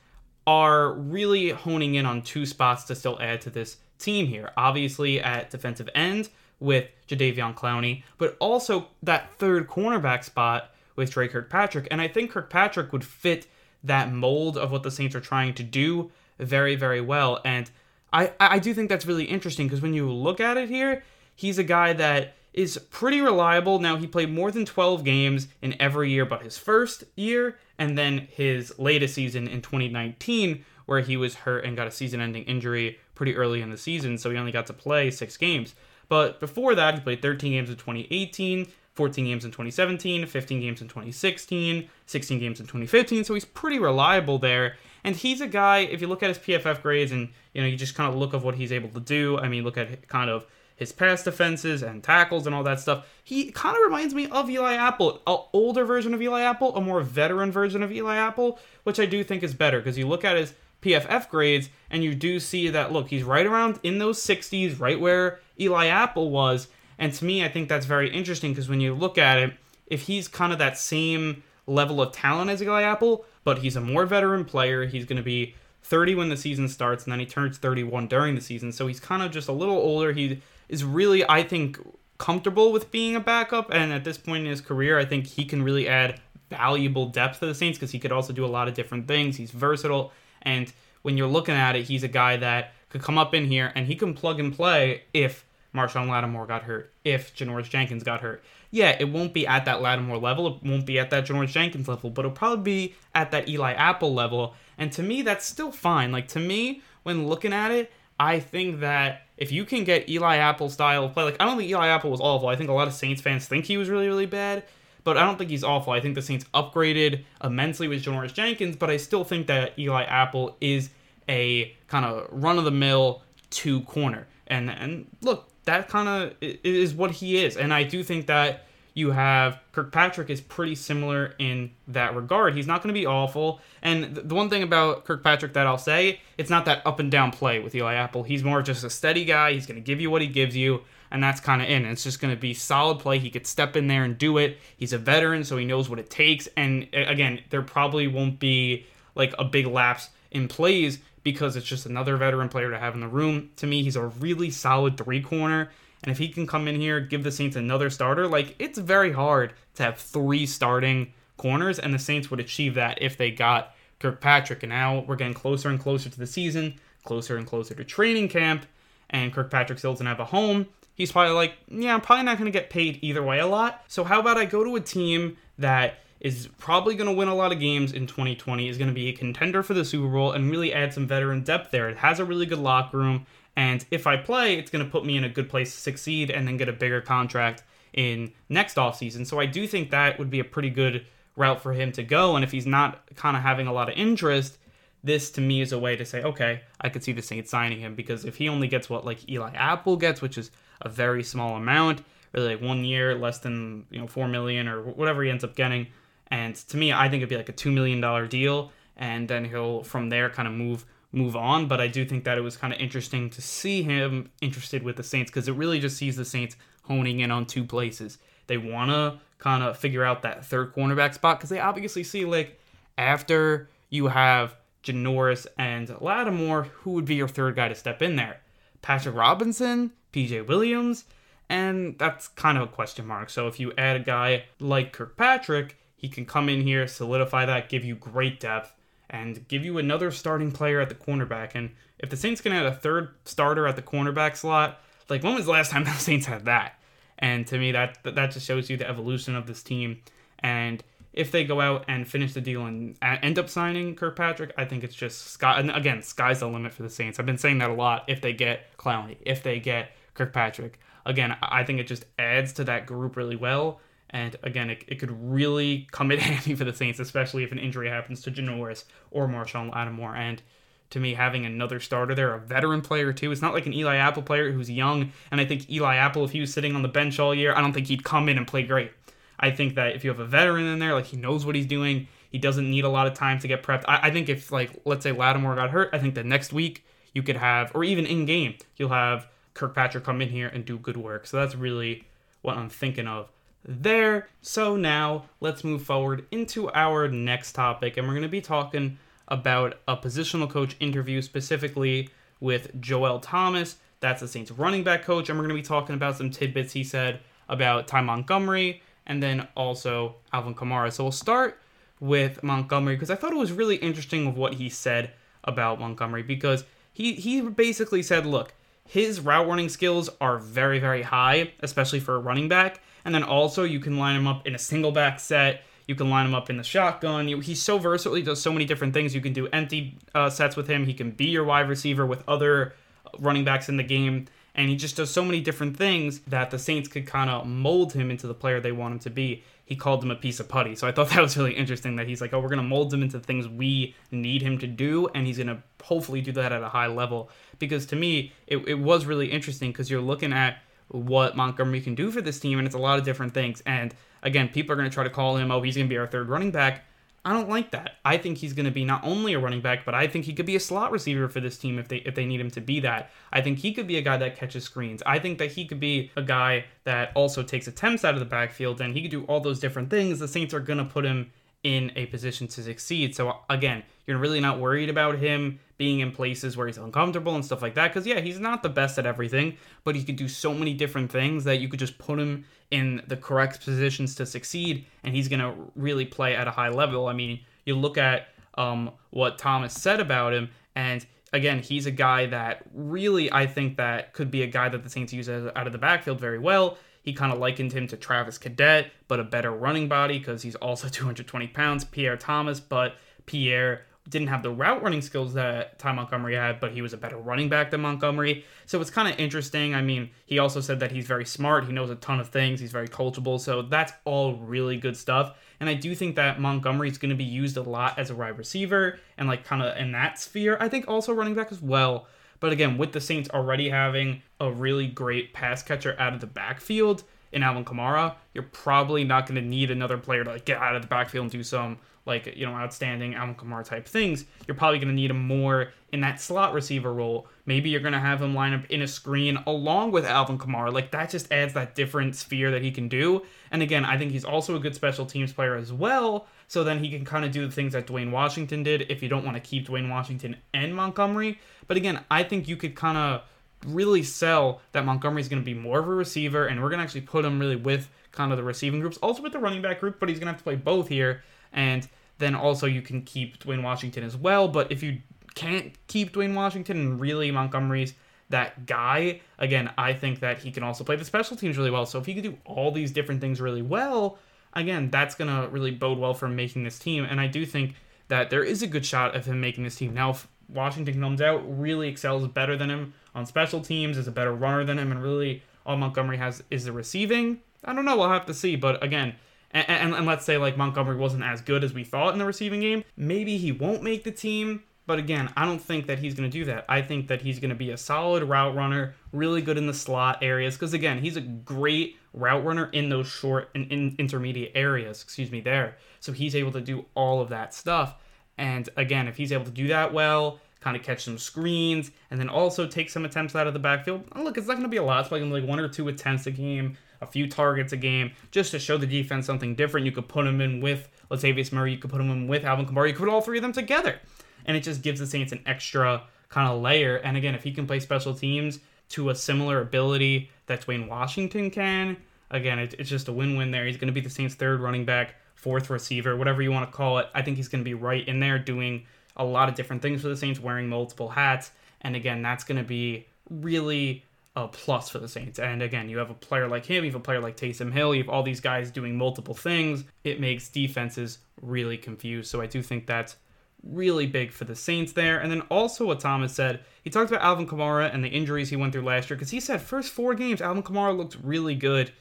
are 0.47 0.93
really 0.93 1.51
honing 1.51 1.95
in 1.95 2.07
on 2.07 2.23
two 2.23 2.47
spots 2.47 2.85
to 2.85 2.95
still 2.95 3.19
add 3.21 3.41
to 3.43 3.51
this 3.51 3.77
team 3.99 4.27
here. 4.27 4.51
Obviously, 4.57 5.21
at 5.21 5.51
defensive 5.51 5.89
end 5.95 6.29
with 6.59 6.89
Jadeveon 7.09 7.55
Clowney, 7.55 8.03
but 8.19 8.37
also 8.39 8.89
that 9.03 9.33
third 9.35 9.69
cornerback 9.69 10.25
spot 10.25 10.71
with 10.97 11.11
Dre 11.11 11.29
Kirkpatrick. 11.29 11.89
And 11.91 12.01
I 12.01 12.09
think 12.09 12.31
Kirkpatrick 12.31 12.93
would 12.93 13.05
fit 13.05 13.47
that 13.85 14.13
mold 14.13 14.57
of 14.57 14.71
what 14.71 14.83
the 14.83 14.91
Saints 14.91 15.15
are 15.15 15.21
trying 15.21 15.55
to 15.55 15.63
do 15.63 16.11
very, 16.39 16.77
very 16.77 17.01
well. 17.01 17.41
And 17.45 17.71
I, 18.13 18.33
I 18.39 18.59
do 18.59 18.75
think 18.75 18.89
that's 18.89 19.07
really 19.07 19.25
interesting 19.25 19.67
because 19.67 19.81
when 19.81 19.95
you 19.95 20.11
look 20.11 20.41
at 20.41 20.57
it 20.57 20.69
here, 20.69 21.03
he's 21.35 21.59
a 21.59 21.65
guy 21.65 21.93
that 21.95 22.35
is 22.53 22.79
pretty 22.91 23.21
reliable. 23.21 23.79
Now, 23.79 23.97
he 23.97 24.07
played 24.07 24.31
more 24.31 24.51
than 24.51 24.65
12 24.65 25.05
games 25.05 25.49
in 25.63 25.81
every 25.81 26.11
year 26.11 26.25
but 26.25 26.43
his 26.43 26.59
first 26.59 27.05
year, 27.17 27.59
and 27.79 27.97
then 27.97 28.29
his 28.31 28.79
latest 28.79 29.15
season 29.15 29.49
in 29.49 29.63
2019, 29.63 30.65
where 30.87 31.01
he 31.01 31.17
was 31.17 31.35
hurt 31.35 31.65
and 31.65 31.77
got 31.77 31.87
a 31.87 31.91
season 31.91 32.21
ending 32.21 32.45
injury 32.45 32.99
pretty 33.15 33.37
early 33.37 33.63
in 33.63 33.71
the 33.71 33.79
season, 33.79 34.19
so 34.19 34.31
he 34.31 34.37
only 34.37 34.53
got 34.53 34.67
to 34.67 34.73
play 34.73 35.11
six 35.11 35.37
games. 35.37 35.75
But 36.09 36.41
before 36.41 36.75
that, 36.75 36.95
he 36.95 37.01
played 37.01 37.23
13 37.23 37.53
games 37.53 37.71
in 37.71 37.77
2018, 37.77 38.67
14 38.95 39.25
games 39.25 39.45
in 39.45 39.51
2017, 39.51 40.27
15 40.27 40.61
games 40.61 40.83
in 40.83 40.89
2016, 40.89 41.89
16 42.05 42.39
games 42.39 42.61
in 42.61 42.67
2015, 42.67 43.25
so 43.25 43.35
he's 43.35 43.45
pretty 43.45 43.79
reliable 43.79 44.39
there. 44.39 44.77
And 45.05 45.17
he's 45.17 45.41
a 45.41 45.47
guy, 45.47 45.79
if 45.79 46.01
you 46.01 46.07
look 46.07 46.23
at 46.23 46.29
his 46.29 46.39
PFF 46.39 46.83
grades 46.83 47.13
and 47.13 47.31
you 47.55 47.63
know, 47.63 47.67
you 47.67 47.77
just 47.77 47.95
kind 47.95 48.13
of 48.13 48.19
look 48.19 48.35
of 48.35 48.45
what 48.45 48.55
he's 48.57 48.73
able 48.73 48.91
to 48.91 49.01
do. 49.01 49.39
I 49.39 49.49
mean, 49.49 49.65
look 49.65 49.79
at 49.79 50.07
kind 50.09 50.31
of 50.31 50.47
his 50.83 50.93
pass 50.93 51.23
defenses 51.23 51.83
and 51.83 52.03
tackles 52.03 52.45
and 52.45 52.55
all 52.55 52.65
that 52.65 52.81
stuff. 52.81 53.07
He 53.23 53.53
kind 53.53 53.77
of 53.77 53.83
reminds 53.85 54.15
me 54.15 54.29
of 54.29 54.51
Eli 54.51 54.75
Apple, 54.75 55.23
an 55.27 55.39
older 55.53 55.85
version 55.85 56.13
of 56.13 56.21
Eli 56.21 56.43
Apple, 56.43 56.75
a 56.77 56.81
more 56.81 57.01
veteran 57.01 57.53
version 57.53 57.83
of 57.83 57.93
Eli 57.93 58.17
Apple, 58.17 58.59
which 58.83 58.99
I 58.99 59.07
do 59.07 59.23
think 59.23 59.43
is 59.43 59.55
better 59.55 59.79
because 59.79 59.97
you 59.97 60.09
look 60.09 60.25
at 60.25 60.37
his 60.37 60.55
PFF 60.83 61.29
grades 61.29 61.71
and 61.89 62.03
you 62.03 62.15
do 62.15 62.41
see 62.41 62.69
that 62.69 62.93
look, 62.93 63.09
he's 63.09 63.23
right 63.23 63.47
around 63.47 63.79
in 63.85 63.99
those 63.99 64.23
60s, 64.23 64.81
right 64.81 65.01
where 65.01 65.41
Eli 65.59 65.87
Apple 65.87 66.31
was. 66.31 66.67
And 66.99 67.13
to 67.15 67.25
me, 67.25 67.45
I 67.45 67.49
think 67.49 67.69
that's 67.69 67.87
very 67.87 68.11
interesting 68.11 68.51
because 68.51 68.69
when 68.69 68.81
you 68.81 68.93
look 68.93 69.17
at 69.17 69.39
it, 69.39 69.55
if 69.87 70.03
he's 70.03 70.27
kind 70.27 70.53
of 70.53 70.59
that 70.59 70.77
same 70.77 71.45
level 71.67 72.03
of 72.03 72.13
talent 72.13 72.51
as 72.51 72.61
Eli 72.61 72.83
Apple, 72.83 73.25
but 73.45 73.59
he's 73.59 73.77
a 73.77 73.81
more 73.81 74.05
veteran 74.05 74.45
player, 74.45 74.85
he's 74.87 75.05
going 75.05 75.17
to 75.17 75.23
be 75.23 75.55
30 75.85 76.15
when 76.15 76.29
the 76.29 76.37
season 76.37 76.69
starts, 76.69 77.05
and 77.05 77.13
then 77.13 77.21
he 77.21 77.27
turns 77.27 77.59
31 77.59 78.07
during 78.07 78.35
the 78.35 78.41
season. 78.41 78.73
So 78.73 78.87
he's 78.87 79.01
kind 79.01 79.23
of 79.23 79.31
just 79.31 79.49
a 79.49 79.53
little 79.53 79.77
older. 79.77 80.13
He 80.13 80.41
is 80.69 80.85
really, 80.85 81.29
I 81.29 81.43
think, 81.43 81.79
comfortable 82.19 82.73
with 82.73 82.91
being 82.91 83.17
a 83.17 83.21
backup. 83.21 83.71
And 83.73 83.93
at 83.93 84.05
this 84.05 84.19
point 84.19 84.45
in 84.45 84.51
his 84.51 84.61
career, 84.61 84.99
I 84.99 85.05
think 85.05 85.27
he 85.27 85.45
can 85.45 85.63
really 85.63 85.89
add 85.89 86.21
valuable 86.51 87.07
depth 87.07 87.41
to 87.41 87.47
the 87.47 87.55
Saints 87.55 87.79
because 87.79 87.91
he 87.91 87.99
could 87.99 88.13
also 88.13 88.33
do 88.33 88.45
a 88.45 88.47
lot 88.47 88.69
of 88.69 88.75
different 88.75 89.09
things. 89.09 89.37
He's 89.37 89.51
versatile. 89.51 90.13
And 90.43 90.73
when 91.03 91.17
you're 91.17 91.29
looking 91.29 91.55
at 91.55 91.77
it, 91.77 91.85
he's 91.85 92.03
a 92.03 92.09
guy 92.09 92.37
that 92.37 92.73
could 92.91 93.03
come 93.03 93.19
up 93.19 93.35
in 93.35 93.47
here 93.47 93.73
and 93.75 93.87
he 93.87 93.97
can 93.97 94.15
plug 94.15 94.39
and 94.39 94.55
play 94.55 95.03
if 95.13 95.45
Marshon 95.75 96.09
Lattimore 96.09 96.47
got 96.47 96.63
hurt, 96.63 96.93
if 97.05 97.35
Janoris 97.35 97.69
Jenkins 97.69 98.03
got 98.03 98.21
hurt. 98.21 98.45
Yeah, 98.71 98.97
it 98.99 99.09
won't 99.09 99.33
be 99.33 99.47
at 99.47 99.65
that 99.65 99.83
Lattimore 99.83 100.19
level, 100.19 100.47
it 100.47 100.63
won't 100.63 100.87
be 100.87 100.99
at 100.99 101.11
that 101.11 101.27
Janoris 101.27 101.49
Jenkins 101.49 101.89
level, 101.89 102.11
but 102.11 102.25
it'll 102.25 102.37
probably 102.37 102.63
be 102.63 102.95
at 103.15 103.31
that 103.31 103.49
Eli 103.49 103.73
Apple 103.73 104.15
level. 104.15 104.55
And 104.79 104.93
to 104.93 105.03
me, 105.03 105.23
that's 105.23 105.45
still 105.45 105.73
fine. 105.73 106.13
Like, 106.13 106.29
to 106.29 106.39
me, 106.39 106.83
when 107.03 107.27
looking 107.27 107.53
at 107.53 107.71
it, 107.71 107.93
I 108.21 108.41
think 108.41 108.81
that 108.81 109.22
if 109.37 109.51
you 109.51 109.65
can 109.65 109.85
get 109.85 110.09
Eli 110.09 110.37
Apple 110.37 110.69
style 110.69 111.09
play, 111.09 111.25
like, 111.25 111.37
I 111.41 111.45
don't 111.45 111.57
think 111.57 111.71
Eli 111.71 111.89
Apple 111.89 112.11
was 112.11 112.21
awful. 112.21 112.49
I 112.49 112.57
think 112.57 112.71
a 112.71 112.73
lot 112.73 112.89
of 112.89 112.95
Saints 112.95 113.23
fans 113.23 113.47
think 113.47 113.65
he 113.65 113.77
was 113.77 113.89
really, 113.89 114.07
really 114.07 114.27
bad, 114.27 114.65
but 115.05 115.17
I 115.17 115.25
don't 115.25 115.39
think 115.39 115.51
he's 115.51 115.65
awful. 115.65 115.93
I 115.93 116.01
think 116.01 116.15
the 116.15 116.23
Saints 116.23 116.45
upgraded 116.55 117.25
immensely 117.43 117.89
with 117.89 118.05
Janoris 118.05 118.33
Jenkins, 118.33 118.77
but 118.77 118.91
I 118.91 118.97
still 118.97 119.25
think 119.25 119.47
that 119.49 119.79
Eli 119.79 120.05
Apple 120.05 120.57
is 120.61 120.91
a 121.29 121.75
kind 121.89 122.05
of 122.05 122.29
run 122.31 122.59
of 122.59 122.65
the 122.65 122.71
mill 122.71 123.23
two 123.51 123.83
corner. 123.83 124.27
And 124.47 124.71
and 124.71 125.07
look, 125.21 125.49
that 125.65 125.89
kind 125.89 126.09
of 126.09 126.35
is 126.41 126.95
what 126.95 127.11
he 127.11 127.43
is. 127.45 127.57
And 127.57 127.73
I 127.73 127.85
do 127.85 128.03
think 128.03 128.27
that 128.27 128.67
you 128.95 129.11
have 129.11 129.59
Kirkpatrick 129.73 130.29
is 130.29 130.41
pretty 130.41 130.75
similar 130.75 131.35
in 131.39 131.71
that 131.89 132.15
regard. 132.15 132.55
He's 132.55 132.67
not 132.67 132.83
going 132.83 132.95
to 132.95 132.99
be 132.99 133.07
awful. 133.07 133.61
And 133.81 134.15
the 134.15 134.35
one 134.35 134.51
thing 134.51 134.63
about 134.63 135.05
Kirkpatrick 135.05 135.55
that 135.55 135.67
I'll 135.67 135.79
say, 135.79 136.21
it's 136.37 136.51
not 136.51 136.67
that 136.67 136.87
up 136.87 137.01
and 137.01 137.11
down 137.11 137.31
play 137.31 137.61
with 137.61 137.75
Eli 137.75 137.95
Apple. 137.95 138.23
He's 138.23 138.45
more 138.45 138.61
just 138.61 138.85
a 138.85 138.91
steady 138.91 139.25
guy. 139.25 139.53
He's 139.53 139.67
going 139.67 139.81
to 139.81 139.85
give 139.85 140.01
you 140.01 140.11
what 140.11 140.21
he 140.21 140.29
gives 140.29 140.55
you, 140.55 140.83
and 141.11 141.23
that's 141.23 141.41
kind 141.41 141.63
of 141.63 141.69
in. 141.69 141.87
It's 141.87 142.05
just 142.05 142.21
going 142.21 142.35
to 142.35 142.41
be 142.41 142.53
solid 142.53 142.99
play. 142.99 143.19
He 143.19 143.31
could 143.31 143.47
step 143.47 143.77
in 143.77 143.87
there 143.87 144.05
and 144.05 144.19
do 144.19 144.37
it. 144.37 144.59
He's 144.77 144.93
a 144.93 144.99
veteran, 144.99 145.45
so 145.45 145.57
he 145.57 145.65
knows 145.65 145.89
what 145.89 145.99
it 145.99 146.11
takes. 146.11 146.49
And 146.57 146.87
again, 146.93 147.41
there 147.51 147.63
probably 147.63 148.07
won't 148.09 148.39
be 148.39 148.87
like 149.15 149.35
a 149.39 149.45
big 149.45 149.67
lapse 149.67 150.11
in 150.31 150.49
plays 150.49 150.99
because 151.23 151.57
it's 151.57 151.67
just 151.67 151.87
another 151.87 152.17
veteran 152.17 152.49
player 152.49 152.71
to 152.71 152.79
have 152.79 152.95
in 152.95 153.01
the 153.01 153.09
room. 153.09 153.51
To 153.57 153.67
me, 153.67 153.83
he's 153.83 153.97
a 153.97 154.07
really 154.07 154.51
solid 154.51 154.99
three 154.99 155.23
corner. 155.23 155.71
And 156.03 156.11
if 156.11 156.19
he 156.19 156.29
can 156.29 156.47
come 156.47 156.67
in 156.67 156.81
here, 156.81 157.01
give 157.01 157.23
the 157.23 157.31
Saints 157.31 157.57
another 157.57 157.91
starter, 157.91 158.27
like 158.27 158.57
it's 158.59 158.79
very 158.79 159.13
hard 159.13 159.53
to 159.77 159.85
have 159.85 159.99
three 159.99 160.47
starting 160.47 161.13
corners, 161.37 161.79
and 161.79 161.95
the 161.95 161.99
Saints 161.99 162.31
would 162.31 162.41
achieve 162.41 162.75
that 162.75 163.01
if 163.01 163.17
they 163.17 163.31
got 163.31 163.75
Kirkpatrick. 164.01 164.63
And 164.63 164.71
now 164.71 165.01
we're 165.07 165.17
getting 165.17 165.35
closer 165.35 165.69
and 165.69 165.79
closer 165.79 166.11
to 166.11 166.19
the 166.19 166.27
season, 166.27 166.75
closer 167.05 167.37
and 167.37 167.47
closer 167.47 167.75
to 167.75 167.85
training 167.85 168.29
camp, 168.29 168.67
and 169.11 169.33
Kirkpatrick 169.33 169.79
still 169.79 169.93
doesn't 169.93 170.07
have 170.07 170.21
a 170.21 170.25
home. 170.25 170.67
He's 170.95 171.13
probably 171.13 171.35
like, 171.35 171.55
yeah, 171.69 171.95
I'm 171.95 172.01
probably 172.01 172.25
not 172.25 172.37
going 172.37 172.53
to 172.53 172.59
get 172.59 172.69
paid 172.69 172.99
either 173.01 173.23
way 173.23 173.39
a 173.39 173.47
lot. 173.47 173.85
So 173.89 174.05
how 174.05 174.21
about 174.21 174.37
I 174.37 174.45
go 174.45 174.63
to 174.63 174.77
a 174.77 174.81
team 174.81 175.37
that 175.59 176.01
is 176.21 176.49
probably 176.59 176.95
going 176.95 177.09
to 177.09 177.17
win 177.17 177.29
a 177.29 177.35
lot 177.35 177.51
of 177.51 177.59
games 177.59 177.93
in 177.93 178.07
2020, 178.07 178.69
is 178.69 178.79
going 178.79 178.89
to 178.89 178.95
be 178.95 179.09
a 179.09 179.13
contender 179.13 179.63
for 179.63 179.75
the 179.75 179.85
Super 179.85 180.09
Bowl, 180.09 180.33
and 180.33 180.51
really 180.51 180.73
add 180.73 180.93
some 180.95 181.07
veteran 181.07 181.43
depth 181.43 181.71
there. 181.71 181.89
It 181.89 181.97
has 181.99 182.21
a 182.21 182.25
really 182.25 182.47
good 182.47 182.61
locker 182.61 182.99
room, 182.99 183.27
and 183.57 183.85
if 183.91 184.07
I 184.07 184.17
play, 184.17 184.59
it's 184.59 184.71
going 184.71 184.85
to 184.85 184.91
put 184.91 185.05
me 185.05 185.17
in 185.17 185.25
a 185.25 185.29
good 185.29 185.49
place 185.49 185.75
to 185.75 185.81
succeed 185.81 186.31
and 186.31 186.47
then 186.47 186.57
get 186.57 186.69
a 186.69 186.73
bigger 186.73 187.01
contract 187.01 187.63
in 187.93 188.33
next 188.49 188.77
offseason. 188.77 189.27
So 189.27 189.39
I 189.39 189.47
do 189.47 189.67
think 189.67 189.91
that 189.91 190.19
would 190.19 190.31
be 190.31 190.41
a 190.41 190.45
pretty 190.45 190.71
good 190.71 191.07
route 191.37 191.61
for 191.61 191.73
him 191.73 191.93
to 191.93 192.03
go. 192.03 192.37
And 192.37 192.45
if 192.45 192.53
he's 192.53 192.67
not 192.67 193.15
kind 193.15 193.37
of 193.37 193.43
having 193.43 193.67
a 193.67 193.73
lot 193.73 193.89
of 193.89 193.97
interest, 193.97 194.59
this 195.05 195.31
to 195.33 195.41
me 195.41 195.61
is 195.61 195.73
a 195.73 195.79
way 195.79 195.97
to 195.97 196.05
say, 196.05 196.23
okay, 196.23 196.63
I 196.81 196.89
could 196.89 197.03
see 197.03 197.13
the 197.13 197.23
Saints 197.23 197.51
signing 197.51 197.81
him 197.81 197.95
because 197.95 198.25
if 198.25 198.37
he 198.37 198.49
only 198.49 198.69
gets 198.69 198.89
what 198.89 199.05
like 199.05 199.29
Eli 199.29 199.53
Apple 199.55 199.97
gets, 199.97 200.23
which 200.23 200.39
is 200.39 200.51
a 200.81 200.89
very 200.89 201.23
small 201.23 201.57
amount, 201.57 202.03
really 202.33 202.55
like 202.55 202.65
one 202.65 202.85
year, 202.85 203.15
less 203.15 203.39
than 203.39 203.87
you 203.91 204.01
know 204.01 204.07
four 204.07 204.29
million 204.29 204.69
or 204.69 204.83
whatever 204.83 205.23
he 205.23 205.31
ends 205.31 205.45
up 205.45 205.57
getting, 205.57 205.89
and 206.29 206.55
to 206.55 206.77
me, 206.77 206.93
I 206.93 207.09
think 207.09 207.21
it'd 207.21 207.29
be 207.29 207.37
like 207.37 207.49
a 207.49 207.53
two 207.53 207.73
million 207.73 208.01
dollar 208.01 208.27
deal, 208.27 208.73
and 208.97 209.29
then 209.29 209.45
he'll 209.45 209.83
from 209.83 210.09
there 210.09 210.31
kind 210.31 210.49
of 210.49 210.55
move 210.55 210.85
move 211.13 211.37
on, 211.37 211.69
but 211.69 211.81
I 211.81 211.89
do 211.89 212.05
think 212.05 212.25
that 212.25 212.39
it 212.39 212.41
was 212.41 212.57
kind 212.57 212.73
of 212.73 212.81
interesting 212.81 213.31
to 213.31 213.43
see 213.43 213.83
him 213.83 214.31
interested 214.41 214.83
with 214.83 214.97
the 214.97 215.03
Saints 215.03 215.31
because 215.31 215.47
it 215.47 215.55
really 215.55 215.79
just 215.79 215.97
sees 215.97 216.17
the 216.17 216.25
Saints 216.25 216.57
honing 216.85 217.21
in 217.21 217.31
on 217.31 217.47
two 217.47 217.65
places. 217.65 218.19
They 218.47 218.57
want 218.57 218.91
to 218.91 219.21
kind 219.39 219.63
of 219.63 219.77
figure 219.77 220.05
out 220.05 220.23
that 220.23 220.45
third 220.45 220.75
cornerback 220.75 221.15
spot 221.15 221.39
because 221.39 221.51
they 221.51 221.61
obviously 221.61 222.03
see 222.03 222.25
like 222.25 222.59
after 222.97 223.69
you 223.91 224.09
have 224.09 224.57
Janoris 224.83 225.47
and 225.59 225.95
Lattimore, 226.01 226.65
who 226.65 226.93
would 226.93 227.05
be 227.05 227.15
your 227.15 227.29
third 227.29 227.57
guy 227.57 227.69
to 227.69 227.75
step 227.75 228.03
in 228.03 228.17
there? 228.17 228.41
Patrick 228.81 229.15
Robinson, 229.15 229.93
PJ 230.13 230.47
Williams, 230.47 231.05
and 231.49 231.99
that's 231.99 232.29
kind 232.29 232.57
of 232.57 232.65
a 232.65 232.73
question 232.73 233.07
mark. 233.07 233.31
So 233.31 233.47
if 233.47 233.61
you 233.61 233.73
add 233.77 233.97
a 233.97 234.01
guy 234.01 234.45
like 234.59 234.93
Kirkpatrick, 234.93 235.77
he 235.97 236.09
can 236.09 236.27
come 236.27 236.49
in 236.49 236.63
here, 236.63 236.89
solidify 236.89 237.47
that, 237.47 237.69
give 237.69 237.85
you 237.85 237.95
great 237.95 238.41
depth, 238.41 238.73
and 239.13 239.47
give 239.47 239.65
you 239.65 239.79
another 239.79 240.11
starting 240.11 240.51
player 240.51 240.81
at 240.81 240.89
the 240.89 240.95
cornerback. 240.95 241.53
And 241.55 241.71
if 241.99 242.11
the 242.11 242.17
Saints 242.17 242.41
can 242.41 242.53
add 242.53 242.67
a 242.67 242.75
third 242.75 243.11
starter 243.25 243.67
at 243.67 243.77
the 243.77 243.83
cornerback 243.83 244.37
slot, 244.37 244.81
like 245.09 245.23
when 245.23 245.35
was 245.35 245.45
the 245.45 245.53
last 245.53 245.71
time 245.71 245.85
the 245.85 245.93
Saints 245.93 246.27
had 246.27 246.47
that? 246.47 246.81
And 247.19 247.47
to 247.49 247.59
me, 247.59 247.71
that 247.73 247.99
that 248.03 248.33
just 248.33 248.47
shows 248.47 248.69
you 248.69 248.77
the 248.77 248.89
evolution 248.89 249.37
of 249.37 249.47
this 249.47 249.63
team. 249.63 250.01
And 250.41 250.83
if 251.13 251.31
they 251.31 251.45
go 251.45 251.61
out 251.61 251.85
and 251.89 252.09
finish 252.09 252.33
the 252.33 252.41
deal 252.41 252.65
and 252.65 252.97
end 253.03 253.39
up 253.39 253.49
signing 253.49 253.95
Kirkpatrick, 253.95 254.53
I 254.57 254.65
think 254.65 254.83
it's 254.83 254.95
just 254.95 255.27
sky. 255.29 255.61
And 255.61 255.71
again, 255.71 256.03
sky's 256.03 256.41
the 256.41 256.49
limit 256.49 256.73
for 256.73 256.83
the 256.83 256.91
Saints. 256.91 257.21
I've 257.21 257.27
been 257.27 257.39
saying 257.39 257.59
that 257.59 257.71
a 257.71 257.75
lot. 257.75 258.05
If 258.09 258.23
they 258.23 258.33
get 258.33 258.77
Clowney, 258.79 259.19
if 259.21 259.43
they 259.43 259.61
get 259.61 259.93
Kirkpatrick, 260.15 260.81
again, 261.05 261.37
I 261.43 261.65
think 261.65 261.81
it 261.81 261.87
just 261.87 262.07
adds 262.19 262.55
to 262.55 262.65
that 262.65 262.87
group 262.87 263.17
really 263.17 263.37
well. 263.37 263.81
And 264.13 264.37
again, 264.43 264.71
it, 264.71 264.85
it 264.87 264.97
could 264.97 265.11
really 265.11 265.89
come 265.91 266.11
in 266.11 266.19
handy 266.21 266.55
for 266.55 266.65
the 266.65 266.75
Saints, 266.75 267.01
especially 267.01 267.45
if 267.45 267.53
an 267.53 267.59
injury 267.59 267.89
happens 267.89 268.23
to 268.23 268.31
Janoris 268.31 268.85
or 269.11 269.27
Marshon 269.27 269.73
Lattimore. 269.73 270.15
And 270.15 270.43
to 270.91 271.01
me, 271.01 271.15
having 271.15 271.47
another 271.47 271.81
starter 271.81 272.15
there, 272.15 272.35
a 272.35 272.39
veteran 272.39 272.83
player 272.83 273.13
too. 273.13 273.33
It's 273.33 273.41
not 273.41 273.55
like 273.55 273.67
an 273.67 273.73
Eli 273.73 273.97
Apple 273.97 274.23
player 274.23 274.53
who's 274.53 274.71
young. 274.71 275.13
And 275.31 275.41
I 275.41 275.47
think 275.47 275.71
Eli 275.71 275.97
Apple, 275.97 276.25
if 276.25 276.33
he 276.33 276.41
was 276.41 276.53
sitting 276.53 276.77
on 276.77 276.83
the 276.83 276.89
bench 276.89 277.19
all 277.19 277.35
year, 277.35 277.55
I 277.55 277.63
don't 277.63 277.73
think 277.73 277.87
he'd 277.87 278.05
come 278.05 278.29
in 278.29 278.37
and 278.37 278.47
play 278.47 278.63
great. 278.63 278.93
I 279.41 279.51
think 279.51 279.75
that 279.75 279.97
if 279.97 280.05
you 280.05 280.11
have 280.11 280.21
a 280.21 280.27
veteran 280.27 280.67
in 280.67 280.79
there, 280.79 280.93
like 280.93 281.07
he 281.07 281.17
knows 281.17 281.47
what 281.47 281.55
he's 281.55 281.67
doing, 281.67 282.09
he 282.31 282.39
doesn't 282.39 282.71
need 282.71 282.85
a 282.85 282.89
lot 282.89 283.07
of 283.07 283.15
time 283.15 283.39
to 283.41 283.49
get 283.49 283.63
prepped. 283.63 283.85
I, 283.89 284.09
I 284.09 284.11
think 284.11 284.29
if 284.29 284.53
like 284.53 284.83
let's 284.85 285.03
say 285.03 285.13
Lattimore 285.13 285.55
got 285.55 285.71
hurt, 285.71 285.91
I 285.93 285.99
think 285.99 286.15
the 286.15 286.23
next 286.23 286.53
week 286.53 286.85
you 287.15 287.23
could 287.23 287.37
have, 287.37 287.75
or 287.75 287.85
even 287.85 288.07
in 288.07 288.27
game, 288.27 288.55
you'll 288.77 288.91
have 288.91 289.27
Kirkpatrick 289.55 290.05
come 290.05 290.21
in 290.21 290.29
here 290.29 290.49
and 290.49 290.65
do 290.65 290.79
good 290.79 290.97
work. 290.97 291.27
So 291.27 291.39
that's 291.39 291.55
really 291.55 292.05
what 292.43 292.57
I'm 292.57 292.69
thinking 292.69 293.07
of 293.07 293.31
there. 293.65 294.29
So 294.41 294.77
now 294.77 295.27
let's 295.41 295.65
move 295.65 295.83
forward 295.83 296.27
into 296.31 296.71
our 296.73 297.09
next 297.09 297.53
topic, 297.53 297.97
and 297.97 298.07
we're 298.07 298.15
going 298.15 298.23
to 298.23 298.29
be 298.29 298.41
talking 298.41 298.99
about 299.29 299.79
a 299.89 299.97
positional 299.97 300.49
coach 300.49 300.77
interview 300.81 301.23
specifically 301.23 302.09
with 302.41 302.81
Joel 302.81 303.21
Thomas. 303.21 303.77
That's 304.01 304.21
the 304.21 304.29
Saints 304.29 304.51
running 304.51 304.83
back 304.83 305.05
coach, 305.05 305.29
and 305.29 305.39
we're 305.39 305.45
going 305.47 305.57
to 305.57 305.63
be 305.63 305.67
talking 305.67 305.95
about 305.95 306.17
some 306.17 306.31
tidbits 306.31 306.73
he 306.73 306.85
said 306.85 307.21
about 307.49 307.87
Ty 307.87 308.03
Montgomery 308.03 308.83
and 309.07 309.23
then 309.23 309.47
also 309.57 310.17
Alvin 310.33 310.55
Kamara. 310.55 310.93
So 310.93 311.05
we'll 311.05 311.13
start 311.13 311.61
with 312.01 312.43
Montgomery 312.43 312.97
because 312.97 313.11
I 313.11 313.15
thought 313.15 313.33
it 313.33 313.39
was 313.39 313.53
really 313.53 313.77
interesting 313.77 314.27
of 314.27 314.37
what 314.37 314.55
he 314.55 314.69
said 314.69 315.13
about 315.45 315.81
Montgomery 315.81 316.23
because 316.23 316.65
he 316.93 317.15
he 317.15 317.41
basically 317.41 318.03
said, 318.03 318.27
look, 318.27 318.55
his 318.87 319.21
route 319.21 319.47
running 319.47 319.69
skills 319.69 320.11
are 320.21 320.39
very 320.39 320.79
very 320.79 321.03
high, 321.03 321.53
especially 321.61 322.01
for 322.01 322.17
a 322.17 322.19
running 322.19 322.49
back, 322.49 322.81
and 323.05 323.15
then 323.15 323.23
also 323.23 323.65
you 323.65 323.81
can 323.81 323.99
line 323.99 324.17
him 324.17 324.27
up 324.27 324.47
in 324.47 324.55
a 324.55 324.59
single 324.59 324.93
back 324.93 325.21
set. 325.21 325.63
You 325.87 325.95
can 325.95 326.11
line 326.11 326.27
him 326.27 326.35
up 326.35 326.49
in 326.49 326.57
the 326.57 326.63
shotgun. 326.63 327.27
He's 327.27 327.61
so 327.61 327.79
versatile. 327.79 328.15
He 328.15 328.23
does 328.23 328.41
so 328.41 328.53
many 328.53 328.65
different 328.65 328.95
things. 328.95 329.15
You 329.15 329.21
can 329.21 329.33
do 329.33 329.49
empty 329.49 329.99
uh, 330.15 330.31
sets 330.31 330.57
with 330.57 330.69
him. 330.69 330.87
He 330.87 330.95
can 330.95 331.11
be 331.11 331.27
your 331.27 331.45
wide 331.45 331.69
receiver 331.69 332.07
with 332.07 332.23
other 332.29 332.75
running 333.19 333.45
backs 333.45 333.69
in 333.69 333.77
the 333.77 333.83
game 333.83 334.27
and 334.55 334.69
he 334.69 334.77
just 334.77 334.97
does 334.97 335.11
so 335.11 335.25
many 335.25 335.41
different 335.41 335.77
things 335.77 336.21
that 336.21 336.51
the 336.51 336.59
Saints 336.59 336.89
could 336.89 337.07
kind 337.07 337.31
of 337.31 337.47
mold 337.47 337.95
him 337.95 338.11
into 338.11 338.27
the 338.27 338.35
player 338.35 338.61
they 338.61 338.73
want 338.73 338.93
him 338.93 338.99
to 339.01 339.11
be. 339.11 339.43
He 339.65 339.77
called 339.77 340.05
him 340.05 340.11
a 340.11 340.17
piece 340.17 340.41
of 340.41 340.49
putty. 340.49 340.75
So 340.77 340.87
I 340.87 340.93
thought 340.93 341.09
that 341.11 341.23
was 341.23 341.37
really 341.37 341.55
interesting 341.55 341.97
that 341.97 342.07
he's 342.07 342.21
like, 342.21 342.35
oh, 342.35 342.41
we're 342.41 342.49
going 342.49 342.59
to 342.59 342.65
mold 342.65 342.93
him 342.93 343.03
into 343.03 343.19
things 343.19 343.49
we 343.49 343.95
need 344.11 344.43
him 344.43 344.59
to 344.59 344.67
do, 344.67 345.09
and 345.15 345.27
he's 345.27 345.39
going 345.39 345.47
to 345.49 345.63
hopefully 345.83 346.21
do 346.21 346.33
that 346.33 346.53
at 346.53 346.63
a 346.63 346.69
high 346.69 346.87
level. 346.87 347.31
Because 347.59 347.87
to 347.87 347.97
me, 347.97 348.33
it, 348.47 348.59
it 348.69 348.79
was 348.79 349.07
really 349.07 349.31
interesting 349.31 349.73
because 349.73 349.91
you're 349.91 350.03
looking 350.03 350.33
at 350.33 350.59
what 350.89 351.37
Montgomery 351.37 351.81
can 351.81 351.95
do 351.95 352.11
for 352.11 352.21
this 352.21 352.39
team, 352.39 352.59
and 352.59 352.67
it's 352.67 352.75
a 352.75 352.79
lot 352.79 352.99
of 352.99 353.05
different 353.05 353.35
things. 353.35 353.63
And 353.67 353.95
again, 354.23 354.49
people 354.49 354.73
are 354.73 354.77
going 354.77 354.89
to 354.89 354.95
try 354.95 355.05
to 355.05 355.11
call 355.11 355.37
him, 355.37 355.51
oh, 355.51 355.63
he's 355.63 355.77
going 355.77 355.89
to 355.89 355.93
be 355.93 355.99
our 355.99 356.07
third 356.07 356.29
running 356.29 356.51
back. 356.51 356.85
I 357.25 357.33
don't 357.33 357.49
like 357.49 357.71
that. 357.71 357.99
I 358.05 358.17
think 358.17 358.39
he's 358.39 358.53
going 358.53 358.65
to 358.65 358.73
be 358.73 358.85
not 358.85 359.05
only 359.05 359.35
a 359.35 359.39
running 359.39 359.61
back, 359.61 359.85
but 359.85 359.95
I 359.95 360.09
think 360.09 360.25
he 360.25 360.33
could 360.33 360.47
be 360.47 360.57
a 360.57 360.61
slot 360.61 360.91
receiver 360.91 361.29
for 361.29 361.39
this 361.39 361.57
team 361.57 361.79
if 361.79 361.87
they 361.87 361.99
if 361.99 362.17
they 362.17 362.25
need 362.25 362.41
him 362.41 362.51
to 362.51 362.61
be 362.61 362.81
that. 362.81 363.11
I 363.33 363.41
think 363.41 363.61
he 363.61 363.73
could 363.73 363.87
be 363.87 363.97
a 363.97 364.03
guy 364.03 364.17
that 364.17 364.37
catches 364.37 364.65
screens. 364.65 365.05
I 365.07 365.21
think 365.21 365.39
that 365.39 365.53
he 365.53 365.65
could 365.65 365.79
be 365.79 366.11
a 366.17 366.23
guy 366.23 366.65
that 366.83 367.13
also 367.15 367.45
takes 367.45 367.69
attempts 367.69 368.05
out 368.05 368.15
of 368.15 368.21
the 368.21 368.27
backfield 368.27 368.81
and 368.81 368.93
he 368.93 369.03
could 369.03 369.13
do 369.13 369.23
all 369.25 369.39
those 369.39 369.61
different 369.61 369.89
things. 369.89 370.19
The 370.19 370.27
Saints 370.27 370.53
are 370.53 370.61
going 370.61 370.79
to 370.79 370.85
put 370.85 371.05
him 371.05 371.31
in 371.63 371.93
a 371.95 372.07
position 372.07 372.49
to 372.49 372.63
succeed. 372.63 373.15
So 373.15 373.39
again, 373.49 373.85
you're 374.07 374.19
really 374.19 374.41
not 374.41 374.59
worried 374.59 374.91
about 374.91 375.19
him 375.19 375.61
being 375.79 376.01
in 376.01 376.11
places 376.11 376.57
where 376.57 376.67
he's 376.67 376.79
uncomfortable 376.79 377.35
and 377.35 377.45
stuff 377.45 377.63
like 377.63 377.75
that 377.75 377.89
because 377.89 378.07
yeah, 378.07 378.21
he's 378.21 378.41
not 378.41 378.63
the 378.63 378.69
best 378.69 378.99
at 378.99 379.07
everything, 379.07 379.57
but 379.85 379.95
he 379.95 380.03
could 380.03 380.17
do 380.17 380.29
so 380.29 380.53
many 380.53 380.75
different 380.75 381.11
things 381.11 381.45
that 381.45 381.59
you 381.59 381.69
could 381.69 381.79
just 381.79 381.99
put 381.99 382.19
him 382.19 382.45
in 382.71 383.03
the 383.07 383.17
correct 383.17 383.65
positions 383.65 384.15
to 384.17 384.27
succeed 384.27 384.85
and 385.05 385.15
he's 385.15 385.29
going 385.29 385.41
to 385.41 385.55
really 385.77 386.05
play 386.05 386.35
at 386.35 386.49
a 386.49 386.51
high 386.51 386.69
level. 386.69 387.07
I 387.07 387.13
mean, 387.13 387.41
you 387.65 387.77
look 387.77 387.97
at 387.97 388.29
um, 388.55 388.91
what 389.11 389.39
Thomas 389.39 389.75
said 389.75 390.01
about 390.01 390.33
him 390.33 390.51
and 390.75 391.07
again, 391.33 391.61
he's 391.61 391.87
a 391.87 391.91
guy 391.91 392.27
that 392.27 392.63
really 392.75 393.33
I 393.33 393.47
think 393.47 393.77
that 393.77 394.13
could 394.13 394.31
be 394.31 394.43
a 394.43 394.47
guy 394.47 394.69
that 394.69 394.83
the 394.83 394.91
Saints 394.91 395.13
use 395.13 395.29
out 395.29 395.67
of 395.67 395.73
the 395.73 395.79
backfield 395.79 396.21
very 396.21 396.39
well. 396.39 396.77
He 397.03 397.13
kind 397.13 397.33
of 397.33 397.39
likened 397.39 397.73
him 397.73 397.87
to 397.89 397.97
Travaris 397.97 398.41
Cadet, 398.41 398.91
but 399.09 399.21
a 399.21 399.25
better 399.25 399.51
running 399.51 399.89
body 399.89 400.19
because 400.19 400.43
he's 400.43 400.55
also 400.57 400.89
220 400.91 401.49
pounds. 401.49 401.85
Pierre 401.85 402.17
Thomas, 402.17 402.61
but 402.61 402.97
Pierre 403.27 403.87
didn't 404.09 404.29
have 404.29 404.43
the 404.43 404.51
route 404.51 404.83
running 404.83 405.01
skills 405.01 405.35
that 405.35 405.79
Ty 405.79 405.93
Montgomery 405.93 406.35
had, 406.35 406.59
but 406.59 406.73
he 406.73 406.83
was 406.83 406.93
a 406.93 406.97
better 406.97 407.17
running 407.17 407.49
back 407.49 407.71
than 407.71 407.83
Montgomery. 407.83 408.45
So 408.67 408.81
it's 408.81 408.91
kind 408.91 409.07
of 409.07 409.19
interesting. 409.19 409.75
I 409.75 409.83
mean, 409.83 410.11
he 410.27 410.41
also 410.41 410.61
said 410.61 410.81
that 410.81 410.91
he's 410.91 411.07
very 411.07 411.25
smart. 411.25 411.67
He 411.67 411.73
knows 411.73 411.89
a 411.89 411.95
ton 411.95 412.19
of 412.19 412.29
things. 412.29 412.59
He's 412.59 412.73
very 412.73 412.89
coachable. 412.89 413.39
So 413.39 413.63
that's 413.63 413.93
all 414.05 414.35
really 414.35 414.77
good 414.77 414.97
stuff. 414.97 415.37
And 415.61 415.69
I 415.69 415.75
do 415.75 415.95
think 415.95 416.17
that 416.17 416.41
Montgomery 416.41 416.89
is 416.89 416.99
going 416.99 417.11
to 417.11 417.17
be 417.17 417.25
used 417.25 417.57
a 417.57 417.63
lot 417.63 417.97
as 417.99 418.11
a 418.11 418.17
wide 418.17 418.39
receiver 418.39 418.99
and 419.17 419.29
like 419.29 419.45
kind 419.45 419.63
of 419.63 419.77
in 419.77 419.93
that 419.93 420.19
sphere. 420.19 420.57
I 420.59 420.69
think 420.69 420.89
also 420.89 421.13
running 421.13 421.35
back 421.35 421.53
as 421.53 421.63
well. 421.63 422.09
But 422.43 422.53
again, 422.53 422.77
with 422.77 422.91
the 422.91 423.01
Saints 423.01 423.31
already 423.31 423.69
having 423.69 424.21
a 424.41 424.51
really 424.51 424.89
great 424.89 425.33
pass 425.33 425.63
catcher 425.63 425.95
out 426.01 426.13
of 426.13 426.21
the 426.21 426.27
backfield 426.27 427.05
in 427.31 427.45
Alvin 427.45 427.65
Kamara, 427.65 428.17
you're 428.35 428.43
probably 428.43 429.05
not 429.05 429.29
going 429.29 429.41
to 429.41 429.49
need 429.49 429.71
another 429.71 429.97
player 429.97 430.25
to 430.25 430.31
like 430.31 430.45
get 430.45 430.59
out 430.59 430.75
of 430.75 430.83
the 430.83 430.89
backfield 430.89 431.23
and 431.23 431.31
do 431.31 431.45
some 431.45 431.79
like 432.05 432.35
you 432.37 432.45
know 432.45 432.53
outstanding 432.53 433.15
Alvin 433.15 433.37
Kamara 433.37 433.65
type 433.65 433.87
things. 433.87 434.25
You're 434.49 434.57
probably 434.57 434.81
going 434.81 434.89
to 434.89 434.95
need 434.95 435.11
him 435.11 435.25
more 435.25 435.73
in 435.93 436.01
that 436.01 436.21
slot 436.21 436.53
receiver 436.53 436.93
role. 436.93 437.29
Maybe 437.47 437.71
you're 437.71 437.81
going 437.81 437.93
to 437.93 438.01
have 438.01 438.21
him 438.21 438.35
line 438.35 438.55
up 438.55 438.65
in 438.71 438.83
a 438.83 438.89
screen 438.89 439.39
along 439.47 439.93
with 439.93 440.05
Alvin 440.05 440.37
Kamara. 440.37 440.73
Like 440.73 440.91
that 440.91 441.11
just 441.11 441.31
adds 441.31 441.55
that 441.55 441.77
different 441.77 442.17
sphere 442.17 442.51
that 442.51 442.63
he 442.63 442.73
can 442.73 442.89
do. 442.89 443.23
And 443.53 443.63
again, 443.63 443.85
I 443.85 443.97
think 443.99 444.11
he's 444.11 444.25
also 444.25 444.57
a 444.57 444.59
good 444.59 444.75
special 444.75 445.07
teams 445.07 445.33
player 445.33 445.55
as 445.55 445.73
well. 445.73 446.27
So 446.53 446.63
then 446.65 446.85
he 446.85 446.91
can 446.91 447.07
kind 447.07 447.25
of 447.25 447.33
do 447.33 447.47
the 447.47 447.51
things 447.51 447.73
that 447.73 447.87
Dwayne 447.87 448.11
Washington 448.11 448.63
did 448.63 448.83
if 448.91 449.03
you 449.03 449.09
don't 449.09 449.25
want 449.25 449.39
to 449.39 449.41
keep 449.41 449.69
Dwayne 449.69 449.89
Washington 449.89 450.37
and 450.53 450.77
Montgomery. 450.77 451.39
But 451.67 451.79
again, 451.79 452.05
I 452.11 452.25
think 452.25 452.47
you 452.47 452.59
could 452.59 452.75
kind 452.75 452.99
of 452.99 453.23
really 453.67 454.03
sell 454.03 454.61
that 454.73 454.85
Montgomery 454.85 455.23
is 455.23 455.31
going 455.31 455.41
to 455.41 455.47
be 455.47 455.55
more 455.55 455.79
of 455.79 455.89
a 455.89 455.95
receiver, 455.95 456.49
and 456.49 456.63
we're 456.63 456.69
going 456.69 456.81
to 456.81 456.85
actually 456.85 457.01
put 457.01 457.25
him 457.25 457.39
really 457.41 457.57
with 457.57 457.89
kind 458.11 458.33
of 458.33 458.37
the 458.37 458.45
receiving 458.45 458.81
groups, 458.81 458.99
also 458.99 459.23
with 459.23 459.33
the 459.33 459.39
running 459.39 459.63
back 459.63 459.81
group, 459.81 459.99
but 459.99 460.11
he's 460.11 460.19
going 460.19 460.27
to 460.27 460.33
have 460.33 460.41
to 460.41 460.45
play 460.45 460.57
both 460.57 460.89
here. 460.89 461.23
And 461.55 461.89
then 462.19 462.35
also 462.35 462.67
you 462.67 462.83
can 462.83 463.01
keep 463.01 463.43
Dwayne 463.43 463.63
Washington 463.63 464.05
as 464.05 464.15
well. 464.15 464.47
But 464.47 464.71
if 464.71 464.83
you 464.83 464.99
can't 465.35 465.73
keep 465.87 466.13
Dwayne 466.13 466.35
Washington 466.35 466.77
and 466.77 467.01
really 467.01 467.31
Montgomery's 467.31 467.95
that 468.29 468.67
guy, 468.67 469.23
again, 469.39 469.71
I 469.79 469.95
think 469.95 470.21
that 470.21 470.37
he 470.41 470.51
can 470.51 470.65
also 470.65 470.85
play 470.85 470.97
the 470.97 471.05
special 471.07 471.35
teams 471.35 471.57
really 471.57 471.71
well. 471.71 471.87
So 471.87 471.99
if 471.99 472.05
he 472.05 472.13
could 472.13 472.25
do 472.25 472.37
all 472.45 472.71
these 472.73 472.91
different 472.91 473.23
things 473.23 473.41
really 473.41 473.63
well, 473.63 474.19
again, 474.55 474.91
that's 474.91 475.15
going 475.15 475.29
to 475.29 475.49
really 475.49 475.71
bode 475.71 475.99
well 475.99 476.15
for 476.15 476.29
making 476.29 476.65
this 476.65 476.79
team. 476.79 477.05
And 477.05 477.21
I 477.21 477.27
do 477.27 477.47
think 477.47 477.75
that 478.09 478.31
there 478.31 478.45
is 478.45 478.63
a 478.63 478.67
good 478.67 478.85
shot 478.85 479.15
of 479.15 479.27
him 479.27 479.41
making 479.41 479.65
this 479.65 479.77
team. 479.77 479.95
Now, 479.95 480.11
if 480.11 480.29
Washington 480.49 481.01
comes 481.01 481.21
out, 481.21 481.43
really 481.59 481.89
excels 481.89 482.27
better 482.29 482.57
than 482.57 482.71
him 482.71 482.95
on 483.15 483.27
special 483.27 483.61
teams, 483.61 483.97
is 483.97 484.09
a 484.09 484.13
better 484.13 484.33
runner 484.33 484.65
than 484.65 484.79
him, 484.79 484.93
and 484.93 485.03
really 485.03 485.43
all 485.65 485.77
Montgomery 485.77 486.17
has 486.19 486.43
is 486.51 486.65
the 486.65 486.73
receiving. 486.73 487.41
I 487.65 487.73
don't 487.73 487.85
know. 487.85 487.97
We'll 487.97 488.09
have 488.09 488.27
to 488.27 488.35
see. 488.35 488.57
But 488.57 488.83
again, 488.83 489.15
and, 489.53 489.69
and, 489.69 489.95
and, 489.95 490.07
let's 490.07 490.25
say 490.25 490.39
like 490.39 490.57
Montgomery 490.57 490.97
wasn't 490.97 491.25
as 491.25 491.41
good 491.41 491.63
as 491.63 491.73
we 491.73 491.85
thought 491.85 492.13
in 492.13 492.19
the 492.19 492.25
receiving 492.25 492.61
game, 492.61 492.85
maybe 492.97 493.37
he 493.37 493.53
won't 493.53 493.83
make 493.83 494.05
the 494.05 494.11
team. 494.11 494.63
But 494.87 494.99
again, 494.99 495.33
I 495.37 495.45
don't 495.45 495.61
think 495.61 495.87
that 495.87 496.01
he's 496.01 496.15
going 496.15 496.29
to 496.29 496.39
do 496.39 496.45
that. 496.47 496.65
I 496.69 496.83
think 496.83 497.07
that 497.09 497.23
he's 497.23 497.39
going 497.39 497.51
to 497.51 497.57
be 497.57 497.71
a 497.71 497.77
solid 497.77 498.25
route 498.25 498.57
runner, 498.57 498.97
really 499.13 499.41
good 499.41 499.57
in 499.57 499.67
the 499.67 499.75
slot 499.75 500.19
areas. 500.23 500.55
Because 500.55 500.75
again, 500.75 500.99
he's 500.99 501.17
a 501.17 501.21
great 501.21 501.97
route 502.15 502.45
runner 502.45 502.69
in 502.73 502.89
those 502.89 503.07
short 503.07 503.51
and 503.55 503.71
in 503.71 503.95
intermediate 503.99 504.53
areas. 504.55 505.03
Excuse 505.03 505.31
me, 505.31 505.41
there. 505.41 505.77
So 506.01 506.13
he's 506.13 506.35
able 506.35 506.53
to 506.53 506.61
do 506.61 506.85
all 506.95 507.21
of 507.21 507.29
that 507.31 507.55
stuff. 507.55 507.95
And 508.39 508.69
again, 508.77 509.09
if 509.09 509.17
he's 509.17 509.33
able 509.33 509.45
to 509.45 509.51
do 509.51 509.69
that 509.69 509.93
well, 509.93 510.41
kind 510.61 510.77
of 510.77 510.83
catch 510.83 511.05
some 511.05 511.19
screens, 511.19 511.91
and 512.11 512.19
then 512.19 512.29
also 512.29 512.67
take 512.67 512.89
some 512.89 513.05
attempts 513.05 513.35
out 513.35 513.47
of 513.47 513.53
the 513.53 513.59
backfield. 513.59 514.05
look, 514.17 514.39
it's 514.39 514.47
not 514.47 514.55
going 514.55 514.63
to 514.63 514.69
be 514.69 514.77
a 514.77 514.83
lot. 514.83 515.01
It's 515.01 515.09
probably 515.09 515.29
like 515.29 515.49
one 515.49 515.59
or 515.59 515.69
two 515.69 515.89
attempts 515.89 516.27
a 516.27 516.31
game, 516.31 516.77
a 517.01 517.07
few 517.07 517.29
targets 517.29 517.73
a 517.73 517.77
game, 517.77 518.13
just 518.31 518.53
to 518.53 518.59
show 518.59 518.79
the 518.79 518.87
defense 518.87 519.27
something 519.27 519.55
different. 519.55 519.87
You 519.87 519.93
could 519.93 520.09
put 520.09 520.27
him 520.27 520.41
in 520.41 520.61
with 520.61 520.89
Latavius 521.11 521.53
Murray, 521.53 521.73
you 521.73 521.79
could 521.79 521.91
put 521.91 522.01
him 522.01 522.11
in 522.11 522.29
with 522.29 522.45
Alvin 522.45 522.67
Kamara, 522.67 522.89
you 522.89 522.95
could 522.95 523.07
put 523.07 523.09
all 523.09 523.21
three 523.21 523.39
of 523.39 523.43
them 523.43 523.53
together. 523.53 523.99
And 524.47 524.57
it 524.57 524.63
just 524.63 524.83
gives 524.83 525.01
the 525.01 525.07
Saints 525.07 525.33
an 525.33 525.43
extra 525.47 526.05
kind 526.29 526.49
of 526.49 526.61
layer. 526.63 526.97
And 526.97 527.17
again, 527.17 527.35
if 527.35 527.43
he 527.43 527.53
can 527.53 527.67
play 527.67 527.81
special 527.81 528.15
teams 528.15 528.61
to 528.93 529.11
a 529.11 529.15
similar 529.15 529.61
ability 529.61 530.31
that 530.47 530.67
Dwayne 530.67 530.89
Washington 530.89 531.51
can, 531.51 531.97
again, 532.31 532.59
it, 532.59 532.75
it's 532.79 532.91
just 532.91 533.09
a 533.09 533.13
win 533.13 533.37
win 533.37 533.51
there. 533.51 533.67
He's 533.67 533.77
going 533.77 533.89
to 533.89 533.93
be 533.93 534.01
the 534.01 534.11
Saints' 534.11 534.35
third 534.35 534.61
running 534.61 534.85
back, 534.85 535.17
fourth 535.35 535.71
receiver, 535.71 536.17
whatever 536.17 536.43
you 536.43 536.51
want 536.51 536.71
to 536.71 536.77
call 536.77 536.99
it. 536.99 537.07
I 537.15 537.23
think 537.23 537.37
he's 537.37 537.49
going 537.49 537.63
to 537.63 537.69
be 537.69 537.75
right 537.75 538.07
in 538.07 538.21
there 538.21 538.39
doing 538.39 538.87
a 539.17 539.25
lot 539.25 539.49
of 539.49 539.55
different 539.55 539.83
things 539.83 540.03
for 540.03 540.09
the 540.09 540.17
Saints, 540.17 540.41
wearing 540.41 540.69
multiple 540.69 541.09
hats. 541.09 541.51
And 541.83 541.95
again, 541.95 542.23
that's 542.23 542.45
going 542.45 542.59
to 542.59 542.67
be 542.67 543.07
really 543.29 544.05
a 544.35 544.49
plus 544.49 544.89
for 544.89 544.99
the 544.99 545.09
Saints. 545.09 545.39
And 545.39 545.63
again, 545.63 545.89
you 545.89 545.99
have 545.99 546.11
a 546.11 546.15
player 546.15 546.49
like 546.49 546.65
him, 546.65 546.85
you 546.85 546.91
have 546.91 547.01
a 547.01 547.05
player 547.05 547.21
like 547.21 547.37
Taysom 547.37 547.73
Hill, 547.73 547.95
you 547.95 548.03
have 548.03 548.09
all 548.09 548.23
these 548.23 548.41
guys 548.41 548.71
doing 548.71 548.97
multiple 548.97 549.35
things. 549.35 549.85
It 550.05 550.21
makes 550.21 550.49
defenses 550.49 551.19
really 551.43 551.77
confused. 551.77 552.31
So 552.31 552.41
I 552.41 552.47
do 552.47 552.63
think 552.63 552.87
that's 552.87 553.17
really 553.63 554.07
big 554.07 554.33
for 554.33 554.45
the 554.45 554.57
Saints 554.57 554.93
there. 554.93 555.19
And 555.19 555.31
then 555.31 555.43
also 555.43 555.87
what 555.87 556.01
Thomas 556.01 556.35
said, 556.35 556.65
he 556.83 556.91
talked 556.91 557.11
about 557.11 557.23
Alvin 557.23 557.47
Kamara 557.47 557.93
and 557.93 558.03
the 558.03 558.09
injuries 558.09 558.51
he 558.51 558.57
went 558.57 558.73
through 558.73 558.83
last 558.83 559.09
year 559.09 559.17
because 559.17 559.31
he 559.31 559.41
said 559.41 559.61
first 559.61 559.93
four 559.93 560.15
games 560.15 560.43
Alvin 560.43 560.63
Kamara 560.63 560.97
looked 560.97 561.17
really 561.23 561.55
good, 561.55 561.93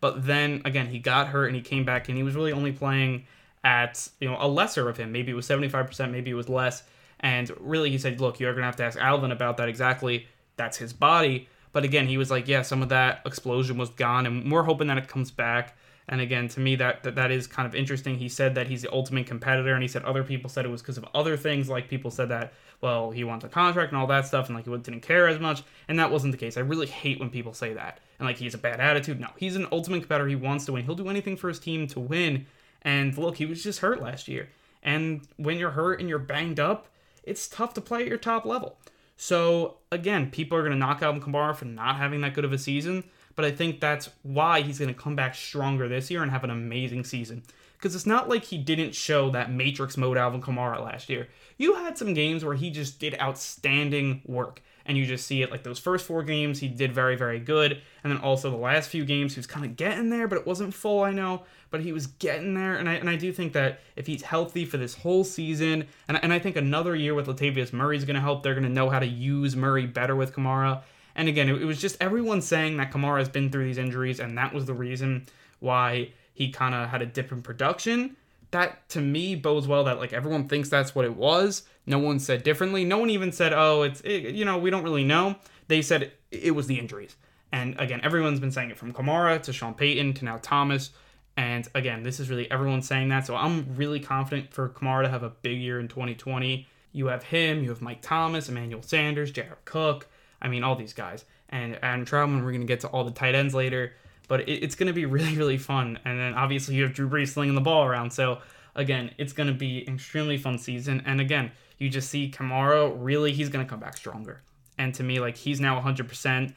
but 0.00 0.26
then 0.26 0.62
again 0.64 0.86
he 0.86 0.98
got 0.98 1.28
hurt 1.28 1.46
and 1.46 1.56
he 1.56 1.62
came 1.62 1.84
back 1.84 2.08
and 2.08 2.16
he 2.16 2.22
was 2.22 2.34
really 2.34 2.52
only 2.52 2.72
playing 2.72 3.26
at 3.64 4.08
you 4.20 4.28
know 4.28 4.36
a 4.38 4.48
lesser 4.48 4.88
of 4.88 4.96
him. 4.96 5.10
Maybe 5.12 5.32
it 5.32 5.34
was 5.34 5.48
75%, 5.48 6.10
maybe 6.10 6.30
it 6.30 6.34
was 6.34 6.48
less. 6.48 6.84
And 7.20 7.50
really 7.58 7.90
he 7.90 7.98
said, 7.98 8.20
look, 8.20 8.38
you're 8.38 8.54
gonna 8.54 8.66
have 8.66 8.76
to 8.76 8.84
ask 8.84 8.98
Alvin 8.98 9.32
about 9.32 9.56
that 9.56 9.68
exactly. 9.68 10.26
That's 10.56 10.76
his 10.76 10.92
body. 10.92 11.48
But 11.72 11.84
again, 11.84 12.06
he 12.06 12.18
was 12.18 12.30
like, 12.30 12.48
yeah, 12.48 12.62
some 12.62 12.82
of 12.82 12.88
that 12.88 13.20
explosion 13.26 13.76
was 13.76 13.90
gone, 13.90 14.26
and 14.26 14.50
we're 14.50 14.62
hoping 14.62 14.88
that 14.88 14.98
it 14.98 15.06
comes 15.06 15.30
back. 15.30 15.76
And 16.10 16.22
again, 16.22 16.48
to 16.48 16.60
me, 16.60 16.74
that, 16.76 17.02
that 17.02 17.16
that 17.16 17.30
is 17.30 17.46
kind 17.46 17.66
of 17.66 17.74
interesting. 17.74 18.16
He 18.16 18.30
said 18.30 18.54
that 18.54 18.66
he's 18.66 18.82
the 18.82 18.92
ultimate 18.92 19.26
competitor, 19.26 19.74
and 19.74 19.82
he 19.82 19.88
said 19.88 20.04
other 20.04 20.24
people 20.24 20.48
said 20.48 20.64
it 20.64 20.70
was 20.70 20.80
because 20.80 20.96
of 20.96 21.04
other 21.14 21.36
things. 21.36 21.68
Like 21.68 21.88
people 21.88 22.10
said 22.10 22.30
that, 22.30 22.54
well, 22.80 23.10
he 23.10 23.24
wants 23.24 23.44
a 23.44 23.48
contract 23.48 23.92
and 23.92 24.00
all 24.00 24.06
that 24.06 24.26
stuff, 24.26 24.46
and 24.46 24.56
like 24.56 24.64
he 24.64 24.70
didn't 24.70 25.02
care 25.02 25.28
as 25.28 25.38
much. 25.38 25.62
And 25.86 25.98
that 25.98 26.10
wasn't 26.10 26.32
the 26.32 26.38
case. 26.38 26.56
I 26.56 26.60
really 26.60 26.86
hate 26.86 27.20
when 27.20 27.28
people 27.28 27.52
say 27.52 27.74
that, 27.74 28.00
and 28.18 28.26
like 28.26 28.38
he's 28.38 28.54
a 28.54 28.58
bad 28.58 28.80
attitude. 28.80 29.20
No, 29.20 29.28
he's 29.36 29.56
an 29.56 29.66
ultimate 29.70 30.00
competitor. 30.00 30.28
He 30.28 30.36
wants 30.36 30.64
to 30.66 30.72
win. 30.72 30.84
He'll 30.84 30.94
do 30.94 31.10
anything 31.10 31.36
for 31.36 31.48
his 31.48 31.58
team 31.58 31.86
to 31.88 32.00
win. 32.00 32.46
And 32.82 33.16
look, 33.18 33.36
he 33.36 33.44
was 33.44 33.62
just 33.62 33.80
hurt 33.80 34.00
last 34.00 34.28
year. 34.28 34.48
And 34.82 35.26
when 35.36 35.58
you're 35.58 35.72
hurt 35.72 36.00
and 36.00 36.08
you're 36.08 36.18
banged 36.18 36.60
up, 36.60 36.86
it's 37.22 37.48
tough 37.48 37.74
to 37.74 37.80
play 37.80 38.02
at 38.02 38.08
your 38.08 38.16
top 38.18 38.46
level. 38.46 38.76
So 39.16 39.76
again, 39.90 40.30
people 40.30 40.56
are 40.56 40.62
going 40.62 40.72
to 40.72 40.78
knock 40.78 41.02
out 41.02 41.20
Kamara 41.20 41.54
for 41.54 41.64
not 41.64 41.96
having 41.96 42.20
that 42.22 42.34
good 42.34 42.44
of 42.44 42.52
a 42.52 42.58
season 42.58 43.04
but 43.38 43.44
I 43.44 43.52
think 43.52 43.78
that's 43.78 44.10
why 44.24 44.62
he's 44.62 44.80
going 44.80 44.92
to 44.92 45.00
come 45.00 45.14
back 45.14 45.32
stronger 45.32 45.86
this 45.86 46.10
year 46.10 46.24
and 46.24 46.30
have 46.32 46.42
an 46.42 46.50
amazing 46.50 47.04
season. 47.04 47.44
Because 47.74 47.94
it's 47.94 48.04
not 48.04 48.28
like 48.28 48.42
he 48.42 48.58
didn't 48.58 48.96
show 48.96 49.30
that 49.30 49.52
Matrix 49.52 49.96
mode 49.96 50.16
Alvin 50.16 50.42
Kamara 50.42 50.82
last 50.82 51.08
year. 51.08 51.28
You 51.56 51.74
had 51.74 51.96
some 51.96 52.14
games 52.14 52.44
where 52.44 52.56
he 52.56 52.68
just 52.68 52.98
did 52.98 53.14
outstanding 53.20 54.22
work. 54.26 54.60
And 54.84 54.98
you 54.98 55.06
just 55.06 55.24
see 55.24 55.40
it 55.42 55.52
like 55.52 55.62
those 55.62 55.78
first 55.78 56.04
four 56.04 56.24
games, 56.24 56.58
he 56.58 56.66
did 56.66 56.92
very, 56.92 57.14
very 57.14 57.38
good. 57.38 57.80
And 58.02 58.12
then 58.12 58.20
also 58.20 58.50
the 58.50 58.56
last 58.56 58.90
few 58.90 59.04
games, 59.04 59.34
he 59.34 59.38
was 59.38 59.46
kind 59.46 59.64
of 59.64 59.76
getting 59.76 60.10
there, 60.10 60.26
but 60.26 60.38
it 60.38 60.46
wasn't 60.46 60.74
full, 60.74 61.04
I 61.04 61.12
know. 61.12 61.44
But 61.70 61.82
he 61.82 61.92
was 61.92 62.08
getting 62.08 62.54
there. 62.54 62.74
And 62.74 62.88
I, 62.88 62.94
and 62.94 63.08
I 63.08 63.14
do 63.14 63.32
think 63.32 63.52
that 63.52 63.78
if 63.94 64.08
he's 64.08 64.22
healthy 64.22 64.64
for 64.64 64.78
this 64.78 64.94
whole 64.94 65.22
season, 65.22 65.86
and, 66.08 66.18
and 66.24 66.32
I 66.32 66.40
think 66.40 66.56
another 66.56 66.96
year 66.96 67.14
with 67.14 67.28
Latavius 67.28 67.72
Murray 67.72 67.98
is 67.98 68.04
going 68.04 68.16
to 68.16 68.20
help, 68.20 68.42
they're 68.42 68.54
going 68.54 68.64
to 68.64 68.68
know 68.68 68.90
how 68.90 68.98
to 68.98 69.06
use 69.06 69.54
Murray 69.54 69.86
better 69.86 70.16
with 70.16 70.32
Kamara. 70.32 70.82
And 71.18 71.28
again, 71.28 71.48
it, 71.48 71.64
was 71.64 71.80
just 71.80 71.96
everyone 72.00 72.40
saying 72.40 72.76
that 72.76 72.92
Kamara 72.92 73.18
has 73.18 73.28
been 73.28 73.50
through 73.50 73.64
these 73.64 73.76
injuries, 73.76 74.20
and 74.20 74.38
that 74.38 74.54
was 74.54 74.66
the 74.66 74.72
reason 74.72 75.26
why 75.58 76.12
he 76.32 76.52
kind 76.52 76.76
of 76.76 76.88
had 76.88 77.02
a 77.02 77.06
dip 77.06 77.32
in 77.32 77.42
production. 77.42 78.16
That 78.52 78.88
to 78.90 79.00
me 79.00 79.34
bodes 79.34 79.66
well 79.66 79.82
that 79.84 79.98
like 79.98 80.12
everyone 80.12 80.48
thinks 80.48 80.68
that's 80.68 80.94
what 80.94 81.04
it 81.04 81.16
was. 81.16 81.64
No 81.86 81.98
one 81.98 82.20
said 82.20 82.44
differently. 82.44 82.84
No 82.84 82.98
one 82.98 83.10
even 83.10 83.32
said, 83.32 83.52
"Oh, 83.52 83.82
it's 83.82 84.00
it, 84.02 84.32
you 84.36 84.44
know 84.44 84.58
we 84.58 84.70
don't 84.70 84.84
really 84.84 85.02
know." 85.02 85.34
They 85.66 85.82
said 85.82 86.04
it, 86.04 86.20
it 86.30 86.52
was 86.52 86.68
the 86.68 86.78
injuries. 86.78 87.16
And 87.50 87.74
again, 87.80 88.00
everyone's 88.04 88.38
been 88.38 88.52
saying 88.52 88.70
it 88.70 88.78
from 88.78 88.92
Kamara 88.92 89.42
to 89.42 89.52
Sean 89.52 89.74
Payton 89.74 90.14
to 90.14 90.24
now 90.24 90.38
Thomas. 90.40 90.90
And 91.36 91.66
again, 91.74 92.04
this 92.04 92.20
is 92.20 92.30
really 92.30 92.48
everyone 92.48 92.80
saying 92.80 93.08
that. 93.08 93.26
So 93.26 93.34
I'm 93.34 93.74
really 93.74 93.98
confident 93.98 94.54
for 94.54 94.68
Kamara 94.68 95.02
to 95.02 95.08
have 95.08 95.24
a 95.24 95.30
big 95.30 95.58
year 95.58 95.80
in 95.80 95.88
2020. 95.88 96.66
You 96.92 97.06
have 97.06 97.24
him, 97.24 97.64
you 97.64 97.70
have 97.70 97.82
Mike 97.82 98.02
Thomas, 98.02 98.48
Emmanuel 98.48 98.82
Sanders, 98.82 99.32
Jared 99.32 99.64
Cook, 99.64 100.06
I 100.40 100.48
mean, 100.48 100.64
all 100.64 100.76
these 100.76 100.92
guys. 100.92 101.24
And 101.48 101.78
Adam 101.82 102.04
Trautman, 102.04 102.44
we're 102.44 102.52
going 102.52 102.60
to 102.60 102.66
get 102.66 102.80
to 102.80 102.88
all 102.88 103.04
the 103.04 103.10
tight 103.10 103.34
ends 103.34 103.54
later. 103.54 103.92
But 104.28 104.48
it, 104.48 104.62
it's 104.62 104.74
going 104.74 104.88
to 104.88 104.92
be 104.92 105.06
really, 105.06 105.36
really 105.36 105.58
fun. 105.58 105.98
And 106.04 106.18
then 106.18 106.34
obviously 106.34 106.76
you 106.76 106.82
have 106.82 106.94
Drew 106.94 107.08
Brees 107.08 107.28
slinging 107.28 107.54
the 107.54 107.60
ball 107.60 107.84
around. 107.84 108.12
So 108.12 108.38
again, 108.74 109.10
it's 109.18 109.32
going 109.32 109.48
to 109.48 109.54
be 109.54 109.86
an 109.86 109.94
extremely 109.94 110.36
fun 110.36 110.58
season. 110.58 111.02
And 111.06 111.20
again, 111.20 111.50
you 111.78 111.88
just 111.88 112.10
see 112.10 112.30
Kamara, 112.30 112.94
really, 112.96 113.32
he's 113.32 113.48
going 113.48 113.64
to 113.64 113.68
come 113.68 113.80
back 113.80 113.96
stronger. 113.96 114.42
And 114.78 114.94
to 114.94 115.02
me, 115.02 115.20
like, 115.20 115.36
he's 115.36 115.60
now 115.60 115.80
100%. 115.80 116.52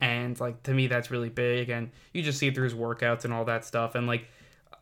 And, 0.00 0.38
like, 0.40 0.62
to 0.64 0.72
me, 0.72 0.86
that's 0.86 1.10
really 1.10 1.28
big. 1.28 1.70
And 1.70 1.90
you 2.12 2.22
just 2.22 2.38
see 2.38 2.48
it 2.48 2.54
through 2.54 2.64
his 2.64 2.74
workouts 2.74 3.24
and 3.24 3.32
all 3.32 3.44
that 3.46 3.64
stuff. 3.64 3.94
And, 3.94 4.06
like, 4.06 4.28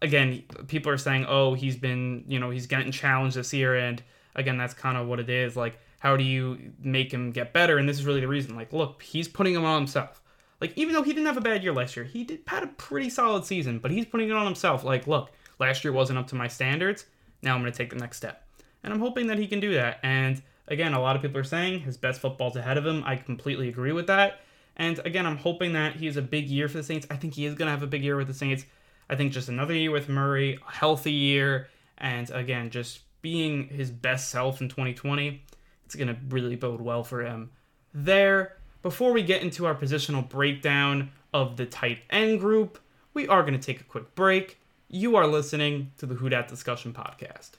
again, 0.02 0.42
people 0.66 0.90
are 0.90 0.99
saying, 0.99 1.26
oh, 1.28 1.54
he's 1.54 1.76
been, 1.76 2.25
you 2.26 2.38
know, 2.38 2.50
he's 2.50 2.66
getting 2.66 2.90
challenged 2.90 3.37
this 3.37 3.52
year. 3.52 3.76
And, 3.76 4.02
again, 4.34 4.56
that's 4.56 4.75
kind 4.75 4.96
of 4.99 5.06
what 5.06 5.20
it 5.20 5.30
is. 5.30 5.56
Like, 5.56 5.78
how 6.04 6.18
do 6.18 6.23
you 6.23 6.58
make 6.82 7.11
him 7.11 7.30
get 7.30 7.54
better? 7.54 7.78
And 7.78 7.88
this 7.88 7.99
is 7.99 8.04
really 8.04 8.20
the 8.20 8.28
reason. 8.28 8.54
Like, 8.54 8.75
look, 8.75 9.02
he's 9.02 9.26
putting 9.26 9.54
him 9.54 9.64
on 9.64 9.80
himself. 9.80 10.20
Like, 10.61 10.76
even 10.76 10.92
though 10.92 11.02
he 11.02 11.14
didn't 11.14 11.25
have 11.25 11.38
a 11.38 11.40
bad 11.40 11.62
year 11.62 11.73
last 11.73 11.96
year, 11.96 12.04
he 12.04 12.25
did 12.25 12.40
had 12.46 12.62
a 12.62 12.66
pretty 12.66 13.08
solid 13.08 13.46
season, 13.46 13.78
but 13.78 13.90
he's 13.90 14.04
putting 14.04 14.28
it 14.28 14.34
on 14.34 14.44
himself. 14.44 14.84
Like, 14.84 15.06
look, 15.06 15.32
last 15.58 15.82
year 15.82 15.94
wasn't 15.94 16.18
up 16.18 16.26
to 16.28 16.34
my 16.34 16.46
standards. 16.46 17.06
Now 17.40 17.54
I'm 17.54 17.62
going 17.62 17.73
to 17.73 17.78
take 17.78 17.88
the 17.88 17.96
next 17.96 18.18
step. 18.18 18.46
And 18.82 18.92
I'm 18.92 19.00
hoping 19.00 19.28
that 19.28 19.38
he 19.38 19.46
can 19.46 19.61
do 19.61 19.73
that. 19.73 19.99
And 20.02 20.42
again, 20.68 20.92
a 20.92 21.00
lot 21.00 21.16
of 21.16 21.23
people 21.23 21.38
are 21.38 21.42
saying 21.44 21.80
his 21.80 21.96
best 21.96 22.20
football's 22.20 22.56
ahead 22.56 22.76
of 22.76 22.84
him. 22.84 23.02
I 23.06 23.16
completely 23.16 23.70
agree 23.70 23.92
with 23.92 24.06
that. 24.08 24.40
And 24.76 24.99
again, 25.06 25.25
I'm 25.25 25.38
hoping 25.38 25.73
that 25.73 25.96
he 25.96 26.04
has 26.04 26.18
a 26.18 26.23
big 26.23 26.50
year 26.50 26.68
for 26.68 26.76
the 26.76 26.84
Saints. 26.84 27.06
I 27.11 27.16
think 27.16 27.32
he 27.32 27.46
is 27.46 27.54
going 27.54 27.68
to 27.68 27.73
have 27.73 27.82
a 27.82 27.87
big 27.87 28.04
year 28.04 28.16
with 28.16 28.26
the 28.26 28.34
Saints. 28.34 28.66
I 29.08 29.16
think 29.16 29.32
just 29.32 29.49
another 29.49 29.73
year 29.73 29.90
with 29.90 30.11
Murray, 30.11 30.58
a 30.68 30.70
healthy 30.70 31.12
year, 31.12 31.68
and 31.96 32.28
again, 32.28 32.68
just 32.68 33.00
being 33.23 33.68
his 33.68 33.90
best 33.90 34.28
self 34.28 34.61
in 34.61 34.68
2020 34.68 35.42
it's 35.84 35.94
going 35.94 36.08
to 36.08 36.16
really 36.28 36.56
bode 36.56 36.80
well 36.80 37.04
for 37.04 37.22
him 37.22 37.50
there. 37.92 38.56
Before 38.82 39.12
we 39.12 39.22
get 39.22 39.42
into 39.42 39.66
our 39.66 39.74
positional 39.74 40.28
breakdown 40.28 41.10
of 41.32 41.56
the 41.56 41.66
tight 41.66 42.00
end 42.10 42.40
group, 42.40 42.78
we 43.14 43.28
are 43.28 43.42
going 43.42 43.58
to 43.58 43.64
take 43.64 43.80
a 43.80 43.84
quick 43.84 44.14
break. 44.14 44.58
You 44.88 45.16
are 45.16 45.26
listening 45.26 45.92
to 45.98 46.06
the 46.06 46.14
Who 46.14 46.28
Dat 46.28 46.48
Discussion 46.48 46.92
Podcast. 46.92 47.52